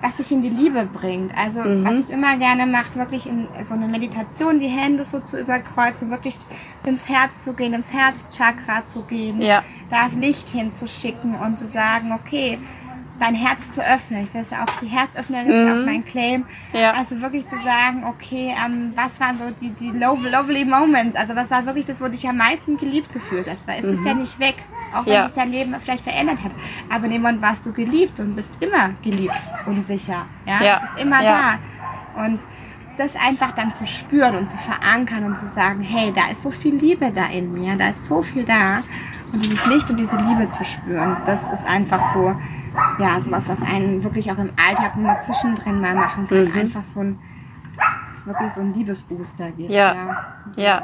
was 0.03 0.17
dich 0.17 0.33
in 0.33 0.41
die 0.43 0.49
Liebe 0.49 0.87
bringt. 0.87 1.37
Also, 1.37 1.61
was 1.61 1.95
ich 1.95 2.11
immer 2.11 2.37
gerne 2.39 2.67
mache, 2.67 2.95
wirklich 2.95 3.27
in 3.27 3.47
so 3.63 3.75
eine 3.75 3.87
Meditation, 3.87 4.59
die 4.59 4.69
Hände 4.69 5.05
so 5.05 5.21
zu 5.21 5.39
überkreuzen, 5.41 6.11
wirklich 6.11 6.37
ins 6.85 7.07
Herz 7.09 7.31
zu 7.45 7.53
gehen, 7.53 7.75
ins 7.75 7.93
Herzchakra 7.93 8.87
zu 8.87 9.03
gehen, 9.03 9.41
Ja. 9.43 9.63
da 9.91 10.09
Licht 10.19 10.49
hinzuschicken 10.49 11.35
und 11.35 11.59
zu 11.59 11.67
sagen, 11.67 12.13
okay, 12.13 12.59
dein 13.19 13.35
Herz 13.35 13.71
zu 13.73 13.83
öffnen. 13.83 14.23
Ich 14.23 14.33
will 14.33 14.41
es 14.41 14.49
ja 14.49 14.63
auch 14.65 14.81
die 14.81 14.87
Herzöffnerin 14.87 15.47
ist 15.51 15.67
ja 15.69 15.75
auch 15.75 15.85
mein 15.85 16.03
Claim. 16.07 16.47
Ja. 16.73 16.93
Also 16.93 17.21
wirklich 17.21 17.47
zu 17.47 17.57
sagen, 17.57 18.05
okay, 18.09 18.55
ähm, 18.65 18.93
was 18.97 19.21
waren 19.21 19.37
so 19.37 19.45
die, 19.61 19.69
die 19.73 19.91
lov- 19.91 20.23
lovely 20.25 20.65
Moments? 20.65 21.15
Also 21.17 21.37
was 21.37 21.51
war 21.51 21.67
wirklich 21.67 21.85
das, 21.85 22.01
wo 22.01 22.07
du 22.07 22.13
dich 22.13 22.27
am 22.27 22.39
meisten 22.39 22.79
geliebt 22.79 23.13
gefühlt 23.13 23.47
hast? 23.47 23.69
Weil 23.69 23.85
es 23.85 23.99
ist 23.99 24.07
ja 24.07 24.15
nicht 24.15 24.39
weg, 24.39 24.55
auch 24.95 25.07
wenn 25.07 25.13
Ja. 25.13 25.29
sich 25.29 25.37
dein 25.37 25.51
Leben 25.53 25.75
vielleicht 25.81 26.05
verändert 26.05 26.43
hat. 26.45 26.53
Aber 26.93 27.05
in 27.07 27.13
dem 27.13 27.23
Moment 27.23 27.43
warst 27.43 27.65
du 27.67 27.73
geliebt 27.73 28.21
und 28.21 28.37
bist 28.37 28.63
immer 28.63 28.91
geliebt 29.03 29.41
und 29.67 29.87
sicher. 29.87 30.27
Ja, 30.47 30.63
Ja. 30.63 30.81
es 30.85 30.91
ist 30.97 31.05
immer 31.05 31.23
Ja. 31.23 31.59
da. 32.17 32.25
Und 32.25 32.41
das 32.99 33.15
einfach 33.17 33.53
dann 33.53 33.73
zu 33.73 33.87
spüren 33.87 34.35
und 34.37 34.51
zu 34.51 34.59
verankern 34.59 35.25
und 35.25 35.39
zu 35.39 35.47
sagen, 35.47 35.81
hey, 35.81 36.13
da 36.15 36.31
ist 36.33 36.43
so 36.43 36.51
viel 36.51 36.75
Liebe 36.75 37.11
da 37.11 37.27
in 37.27 37.53
mir, 37.53 37.77
da 37.77 37.89
ist 37.89 38.07
so 38.07 38.23
viel 38.23 38.45
da. 38.45 38.83
Und 39.33 39.45
dieses 39.45 39.65
Licht 39.67 39.89
und 39.91 39.97
diese 39.99 40.17
Liebe 40.17 40.49
zu 40.51 40.65
spüren, 40.65 41.17
das 41.25 41.51
ist 41.53 41.65
einfach 41.67 42.13
so, 42.13 42.35
ja, 42.99 43.21
sowas, 43.21 43.45
was 43.47 43.63
einen 43.63 44.03
wirklich 44.03 44.31
auch 44.31 44.39
im 44.39 44.51
Alltag 44.69 44.97
nur 44.97 45.07
mal 45.07 45.21
zwischendrin 45.23 45.81
mal 45.81 45.95
machen 45.95 46.27
kann. 46.29 46.45
Mhm. 46.47 46.59
Einfach 46.59 46.85
so 46.85 47.01
ein, 47.01 47.19
wirklich 48.25 48.53
so 48.53 48.61
ein 48.61 48.75
Liebesbooster 48.75 49.51
gibt. 49.53 49.71
Ja. 49.71 49.95
Ja. 50.57 50.83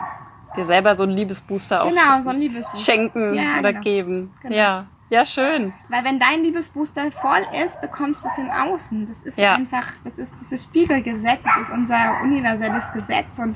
Dir 0.57 0.65
selber 0.65 0.97
so 0.97 1.03
einen 1.05 1.13
Liebesbooster 1.13 1.83
auch 1.85 1.89
Genau, 1.89 2.23
so 2.23 2.31
ein 2.31 2.39
Liebesbooster. 2.41 2.79
schenken 2.93 3.35
Ja, 3.35 3.59
oder 3.59 3.73
genau. 3.73 3.85
geben. 3.85 4.35
Genau. 4.43 4.55
Ja. 4.57 4.87
Ja, 5.09 5.25
schön. 5.25 5.73
Weil 5.89 6.03
wenn 6.05 6.19
dein 6.19 6.43
Liebesbooster 6.43 7.13
voll 7.13 7.47
ist, 7.65 7.81
bekommst 7.81 8.25
du 8.25 8.29
es 8.29 8.39
im 8.39 8.51
Außen. 8.51 9.07
Das 9.07 9.19
ist 9.23 9.39
Ja. 9.39 9.55
einfach, 9.55 9.87
das 10.03 10.15
ist 10.19 10.33
dieses 10.41 10.65
Spiegelgesetz, 10.65 11.45
das 11.45 11.69
ist 11.69 11.71
unser 11.73 12.21
universelles 12.25 12.93
Gesetz 12.93 13.39
und 13.39 13.55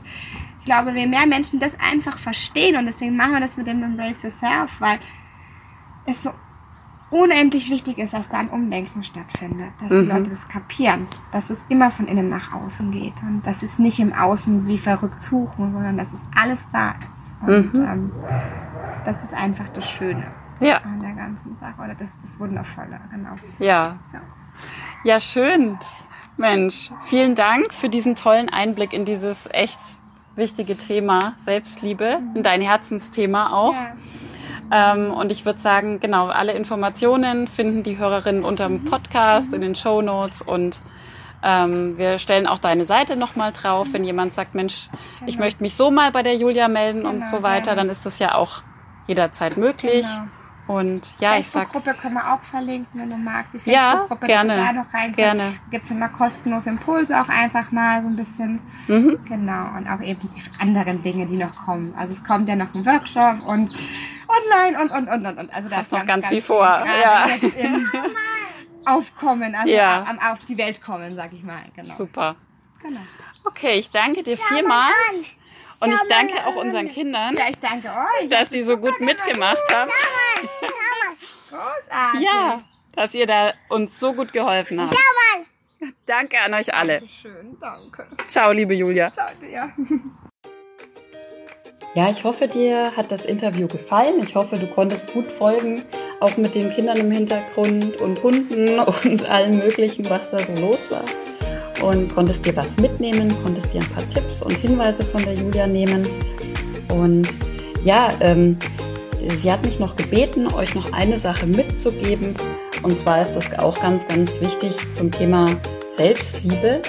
ich 0.60 0.64
glaube, 0.66 0.92
je 0.92 1.06
mehr 1.08 1.26
Menschen 1.26 1.58
das 1.58 1.72
einfach 1.80 2.18
verstehen 2.18 2.76
und 2.76 2.86
deswegen 2.86 3.16
machen 3.16 3.32
wir 3.32 3.40
das 3.40 3.56
mit 3.56 3.66
dem 3.66 3.82
Embrace 3.82 4.22
Yourself, 4.22 4.70
weil 4.78 4.98
es 6.06 6.22
so 6.22 6.30
unendlich 7.10 7.70
wichtig 7.70 7.98
ist, 7.98 8.12
dass 8.12 8.28
da 8.28 8.38
ein 8.38 8.48
Umdenken 8.50 9.02
stattfindet, 9.02 9.72
dass 9.80 9.90
Mhm. 9.90 10.00
die 10.02 10.08
Leute 10.12 10.30
das 10.30 10.48
kapieren, 10.48 11.06
dass 11.32 11.50
es 11.50 11.64
immer 11.68 11.90
von 11.90 12.06
innen 12.06 12.28
nach 12.28 12.52
außen 12.52 12.90
geht 12.92 13.14
und 13.22 13.42
dass 13.44 13.62
es 13.62 13.78
nicht 13.78 13.98
im 13.98 14.12
Außen 14.12 14.66
wie 14.66 14.78
verrückt 14.78 15.22
suchen, 15.22 15.72
sondern 15.72 15.96
dass 15.96 16.12
es 16.12 16.20
alles 16.40 16.68
da 16.72 16.90
ist. 16.92 17.48
Und 17.48 17.74
Mhm. 17.74 17.82
ähm, 17.84 18.12
das 19.04 19.24
ist 19.24 19.34
einfach 19.34 19.68
das 19.70 19.88
Schöne 19.90 20.26
Ja. 20.60 20.78
an 20.82 21.00
der 21.00 21.12
ganzen 21.12 21.56
Sache 21.56 21.80
oder 21.82 21.94
das, 21.94 22.16
das 22.22 22.38
Wundervolle, 22.38 23.00
genau. 23.10 23.30
Ja. 23.58 23.96
Ja. 24.12 24.20
Ja, 25.04 25.20
schön. 25.20 25.78
Mensch, 26.36 26.90
vielen 27.06 27.34
Dank 27.34 27.72
für 27.74 27.88
diesen 27.88 28.14
tollen 28.14 28.48
Einblick 28.48 28.92
in 28.92 29.04
dieses 29.04 29.48
echt 29.52 29.78
wichtige 30.36 30.76
Thema 30.76 31.34
Selbstliebe, 31.38 32.18
in 32.34 32.42
dein 32.42 32.60
Herzensthema 32.62 33.52
auch. 33.52 33.74
Ja. 33.74 33.92
Ähm, 34.72 35.10
und 35.12 35.32
ich 35.32 35.44
würde 35.44 35.58
sagen, 35.60 36.00
genau, 36.00 36.28
alle 36.28 36.52
Informationen 36.52 37.48
finden 37.48 37.82
die 37.82 37.98
Hörerinnen 37.98 38.44
unter 38.44 38.66
dem 38.68 38.84
Podcast, 38.84 39.52
in 39.52 39.60
den 39.60 39.74
Show 39.74 40.00
Notes 40.02 40.42
und 40.42 40.78
ähm, 41.42 41.96
wir 41.96 42.18
stellen 42.18 42.46
auch 42.46 42.58
deine 42.58 42.84
Seite 42.86 43.16
nochmal 43.16 43.52
drauf. 43.52 43.88
Wenn 43.92 44.04
jemand 44.04 44.34
sagt, 44.34 44.54
Mensch, 44.54 44.88
ich 45.26 45.34
Genau. 45.34 45.44
möchte 45.46 45.62
mich 45.62 45.74
so 45.74 45.90
mal 45.90 46.12
bei 46.12 46.22
der 46.22 46.36
Julia 46.36 46.68
melden 46.68 47.06
und 47.06 47.20
Genau, 47.20 47.26
so 47.30 47.42
weiter, 47.42 47.64
gerne. 47.66 47.76
dann 47.82 47.88
ist 47.90 48.04
das 48.06 48.18
ja 48.18 48.34
auch 48.34 48.62
jederzeit 49.06 49.56
möglich. 49.56 50.04
Genau. 50.06 50.28
Und 50.70 51.02
ja, 51.18 51.36
ich 51.36 51.48
sag, 51.48 51.62
Facebook-Gruppe 51.64 52.00
können 52.00 52.14
wir 52.14 52.32
auch 52.32 52.42
verlinken, 52.42 53.00
wenn 53.00 53.10
du 53.10 53.16
magst. 53.16 53.54
Die 53.54 53.70
Ja, 53.70 53.90
Facebook-Gruppe, 53.90 54.26
gerne, 54.28 54.48
dass 54.54 54.58
du 54.58 54.66
da 54.66 54.72
noch 54.72 54.94
rein 54.94 55.12
gerne. 55.12 55.54
Gibt 55.68 55.84
es 55.84 55.90
immer 55.90 56.08
kostenlose 56.08 56.70
Impulse 56.70 57.20
auch 57.20 57.28
einfach 57.28 57.72
mal 57.72 58.00
so 58.00 58.08
ein 58.08 58.14
bisschen. 58.14 58.60
Mhm. 58.86 59.18
Genau. 59.24 59.76
Und 59.76 59.88
auch 59.88 60.00
eben 60.00 60.20
die 60.20 60.62
anderen 60.62 61.02
Dinge, 61.02 61.26
die 61.26 61.38
noch 61.38 61.52
kommen. 61.66 61.92
Also 61.98 62.12
es 62.12 62.22
kommt 62.22 62.48
ja 62.48 62.54
noch 62.54 62.72
ein 62.72 62.86
Workshop 62.86 63.48
und 63.48 63.74
online 64.28 64.80
und, 64.80 64.90
und, 64.92 65.08
und, 65.08 65.26
und. 65.26 65.38
und. 65.40 65.52
Also 65.52 65.68
da 65.68 65.80
ist 65.80 65.90
noch 65.90 66.06
ganz 66.06 66.28
viel 66.28 66.36
viel 66.36 66.46
vor, 66.46 66.64
ja. 66.64 67.26
Aufkommen, 68.86 69.56
also 69.56 69.68
Ja. 69.68 70.06
auf 70.30 70.38
die 70.48 70.56
Welt 70.56 70.80
kommen, 70.80 71.16
sag 71.16 71.32
ich 71.32 71.42
mal. 71.42 71.64
Genau. 71.74 71.92
super. 71.92 72.36
genau. 72.80 73.00
Okay, 73.44 73.80
ich 73.80 73.90
danke 73.90 74.22
dir 74.22 74.38
vielmals. 74.38 75.34
Und 75.80 75.92
ich 75.94 76.00
danke 76.08 76.46
auch 76.46 76.56
unseren 76.56 76.88
Kindern, 76.88 77.36
Ja, 77.36 77.44
ich 77.48 77.58
danke 77.58 77.88
euch. 77.88 78.28
dass 78.28 78.50
die 78.50 78.62
so 78.62 78.76
gut 78.76 79.00
mitgemacht 79.00 79.62
haben. 79.74 79.90
Großartig. 81.48 82.20
Ja, 82.20 82.60
dass 82.94 83.14
ihr 83.14 83.26
da 83.26 83.52
uns 83.70 83.98
so 83.98 84.12
gut 84.12 84.32
geholfen 84.32 84.80
habt. 84.80 84.94
Danke 86.06 86.38
an 86.40 86.52
euch 86.54 86.72
alle. 86.74 87.02
Schön, 87.08 87.56
danke. 87.60 88.06
Ciao, 88.28 88.52
liebe 88.52 88.74
Julia. 88.74 89.10
Danke, 89.14 89.50
ja. 89.50 89.70
Ja, 91.92 92.08
ich 92.08 92.22
hoffe, 92.22 92.46
dir 92.46 92.92
hat 92.96 93.10
das 93.10 93.24
Interview 93.26 93.66
gefallen. 93.66 94.22
Ich 94.22 94.36
hoffe, 94.36 94.56
du 94.56 94.68
konntest 94.68 95.12
gut 95.12 95.32
folgen, 95.32 95.82
auch 96.20 96.36
mit 96.36 96.54
den 96.54 96.70
Kindern 96.70 96.98
im 96.98 97.10
Hintergrund 97.10 97.96
und 97.96 98.22
Hunden 98.22 98.78
und 98.78 99.28
allem 99.28 99.58
Möglichen, 99.58 100.08
was 100.08 100.30
da 100.30 100.38
so 100.38 100.52
los 100.60 100.88
war. 100.92 101.02
Und 101.82 102.14
konntest 102.14 102.44
dir 102.44 102.54
was 102.56 102.76
mitnehmen, 102.76 103.34
konntest 103.42 103.72
dir 103.72 103.80
ein 103.80 103.88
paar 103.90 104.06
Tipps 104.08 104.42
und 104.42 104.54
Hinweise 104.56 105.04
von 105.04 105.22
der 105.22 105.34
Julia 105.34 105.66
nehmen. 105.66 106.06
Und 106.88 107.28
ja, 107.84 108.12
ähm, 108.20 108.58
sie 109.28 109.50
hat 109.50 109.64
mich 109.64 109.78
noch 109.78 109.96
gebeten, 109.96 110.52
euch 110.52 110.74
noch 110.74 110.92
eine 110.92 111.18
Sache 111.18 111.46
mitzugeben. 111.46 112.34
Und 112.82 112.98
zwar 112.98 113.22
ist 113.22 113.32
das 113.32 113.58
auch 113.58 113.80
ganz, 113.80 114.06
ganz 114.08 114.40
wichtig 114.40 114.74
zum 114.92 115.10
Thema 115.10 115.46
Selbstliebe. 115.96 116.82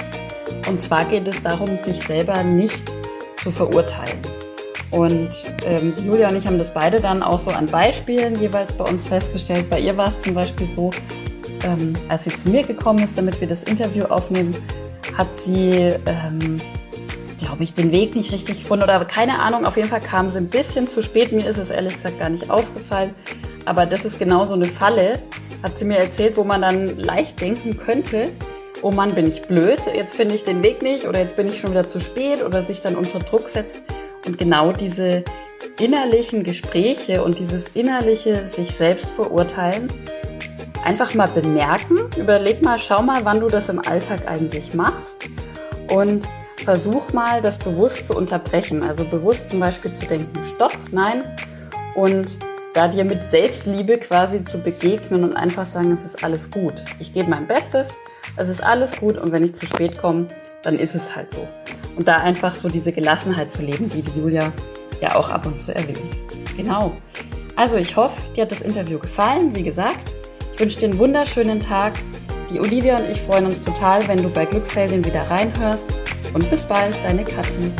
Und 0.67 0.83
zwar 0.83 1.05
geht 1.05 1.27
es 1.27 1.41
darum, 1.41 1.77
sich 1.77 2.01
selber 2.01 2.43
nicht 2.43 2.83
zu 3.41 3.51
verurteilen. 3.51 4.19
Und 4.91 5.29
ähm, 5.65 5.93
Julia 6.05 6.29
und 6.29 6.35
ich 6.35 6.45
haben 6.45 6.57
das 6.57 6.73
beide 6.73 6.99
dann 6.99 7.23
auch 7.23 7.39
so 7.39 7.49
an 7.49 7.67
Beispielen 7.67 8.39
jeweils 8.39 8.73
bei 8.73 8.83
uns 8.83 9.03
festgestellt. 9.03 9.69
Bei 9.69 9.79
ihr 9.79 9.95
war 9.95 10.09
es 10.09 10.21
zum 10.21 10.33
Beispiel 10.33 10.67
so, 10.67 10.91
ähm, 11.63 11.95
als 12.09 12.25
sie 12.25 12.29
zu 12.29 12.49
mir 12.49 12.63
gekommen 12.63 13.03
ist, 13.03 13.17
damit 13.17 13.39
wir 13.39 13.47
das 13.47 13.63
Interview 13.63 14.05
aufnehmen, 14.05 14.55
hat 15.17 15.37
sie, 15.37 15.93
ähm, 16.05 16.61
glaube 17.39 17.63
ich, 17.63 17.73
den 17.73 17.91
Weg 17.91 18.15
nicht 18.15 18.31
richtig 18.31 18.59
gefunden 18.59 18.83
oder 18.83 19.03
keine 19.05 19.39
Ahnung. 19.39 19.65
Auf 19.65 19.77
jeden 19.77 19.89
Fall 19.89 20.01
kam 20.01 20.29
sie 20.29 20.37
ein 20.37 20.49
bisschen 20.49 20.89
zu 20.89 21.01
spät. 21.01 21.31
Mir 21.31 21.45
ist 21.45 21.57
es 21.57 21.69
ehrlich 21.69 21.95
gesagt 21.95 22.19
gar 22.19 22.29
nicht 22.29 22.49
aufgefallen. 22.49 23.15
Aber 23.65 23.85
das 23.85 24.05
ist 24.05 24.19
genau 24.19 24.45
so 24.45 24.53
eine 24.53 24.65
Falle, 24.65 25.19
hat 25.63 25.77
sie 25.77 25.85
mir 25.85 25.97
erzählt, 25.97 26.37
wo 26.37 26.43
man 26.43 26.61
dann 26.61 26.97
leicht 26.97 27.39
denken 27.41 27.77
könnte, 27.77 28.29
oh 28.81 28.91
Mann, 28.91 29.13
bin 29.13 29.27
ich 29.27 29.43
blöd, 29.43 29.81
jetzt 29.93 30.15
finde 30.15 30.35
ich 30.35 30.43
den 30.43 30.63
Weg 30.63 30.81
nicht 30.81 31.07
oder 31.07 31.19
jetzt 31.19 31.35
bin 31.35 31.47
ich 31.47 31.59
schon 31.59 31.71
wieder 31.71 31.87
zu 31.87 31.99
spät 31.99 32.43
oder 32.43 32.63
sich 32.63 32.81
dann 32.81 32.95
unter 32.95 33.19
Druck 33.19 33.47
setzt. 33.47 33.81
Und 34.25 34.37
genau 34.37 34.71
diese 34.71 35.23
innerlichen 35.79 36.43
Gespräche 36.43 37.23
und 37.23 37.39
dieses 37.39 37.69
innerliche 37.69 38.47
sich 38.47 38.71
selbst 38.71 39.11
verurteilen, 39.11 39.91
einfach 40.83 41.13
mal 41.13 41.27
bemerken, 41.27 41.99
überleg 42.17 42.61
mal, 42.61 42.79
schau 42.79 43.01
mal, 43.01 43.23
wann 43.23 43.39
du 43.39 43.47
das 43.47 43.69
im 43.69 43.79
Alltag 43.79 44.27
eigentlich 44.27 44.73
machst 44.73 45.29
und 45.89 46.27
versuch 46.57 47.13
mal, 47.13 47.41
das 47.41 47.57
bewusst 47.57 48.07
zu 48.07 48.15
unterbrechen. 48.15 48.83
Also 48.83 49.05
bewusst 49.05 49.49
zum 49.49 49.59
Beispiel 49.59 49.91
zu 49.91 50.05
denken, 50.05 50.39
stopp, 50.45 50.77
nein, 50.91 51.23
und 51.95 52.37
da 52.73 52.87
dir 52.87 53.03
mit 53.03 53.29
Selbstliebe 53.29 53.97
quasi 53.97 54.43
zu 54.43 54.59
begegnen 54.59 55.23
und 55.23 55.35
einfach 55.35 55.65
sagen, 55.65 55.91
es 55.91 56.05
ist 56.05 56.23
alles 56.23 56.49
gut. 56.51 56.73
Ich 56.99 57.13
gebe 57.13 57.29
mein 57.29 57.47
Bestes, 57.47 57.95
es 58.37 58.47
ist 58.47 58.63
alles 58.63 58.95
gut 58.97 59.17
und 59.17 59.31
wenn 59.31 59.43
ich 59.43 59.55
zu 59.55 59.65
spät 59.65 59.99
komme, 59.99 60.27
dann 60.63 60.79
ist 60.79 60.95
es 60.95 61.15
halt 61.15 61.31
so. 61.31 61.47
Und 61.97 62.07
da 62.07 62.17
einfach 62.17 62.55
so 62.55 62.69
diese 62.69 62.93
Gelassenheit 62.93 63.51
zu 63.51 63.61
leben, 63.61 63.89
die 63.89 64.01
die 64.01 64.19
Julia 64.19 64.53
ja 65.01 65.15
auch 65.15 65.29
ab 65.29 65.45
und 65.45 65.61
zu 65.61 65.75
erwähnt. 65.75 65.99
Genau. 66.55 66.95
Also 67.55 67.75
ich 67.75 67.95
hoffe, 67.97 68.21
dir 68.35 68.43
hat 68.43 68.51
das 68.51 68.61
Interview 68.61 68.99
gefallen. 68.99 69.53
Wie 69.53 69.63
gesagt, 69.63 69.99
ich 70.53 70.59
wünsche 70.59 70.79
dir 70.79 70.89
einen 70.89 70.99
wunderschönen 70.99 71.59
Tag. 71.59 71.93
Die 72.53 72.59
Olivia 72.59 72.97
und 72.97 73.09
ich 73.09 73.21
freuen 73.21 73.45
uns 73.45 73.61
total, 73.61 74.07
wenn 74.07 74.21
du 74.21 74.29
bei 74.29 74.45
Glücksheldin 74.45 75.03
wieder 75.05 75.23
reinhörst. 75.23 75.93
Und 76.33 76.49
bis 76.49 76.65
bald, 76.65 76.95
deine 77.03 77.23
Kathi. 77.23 77.71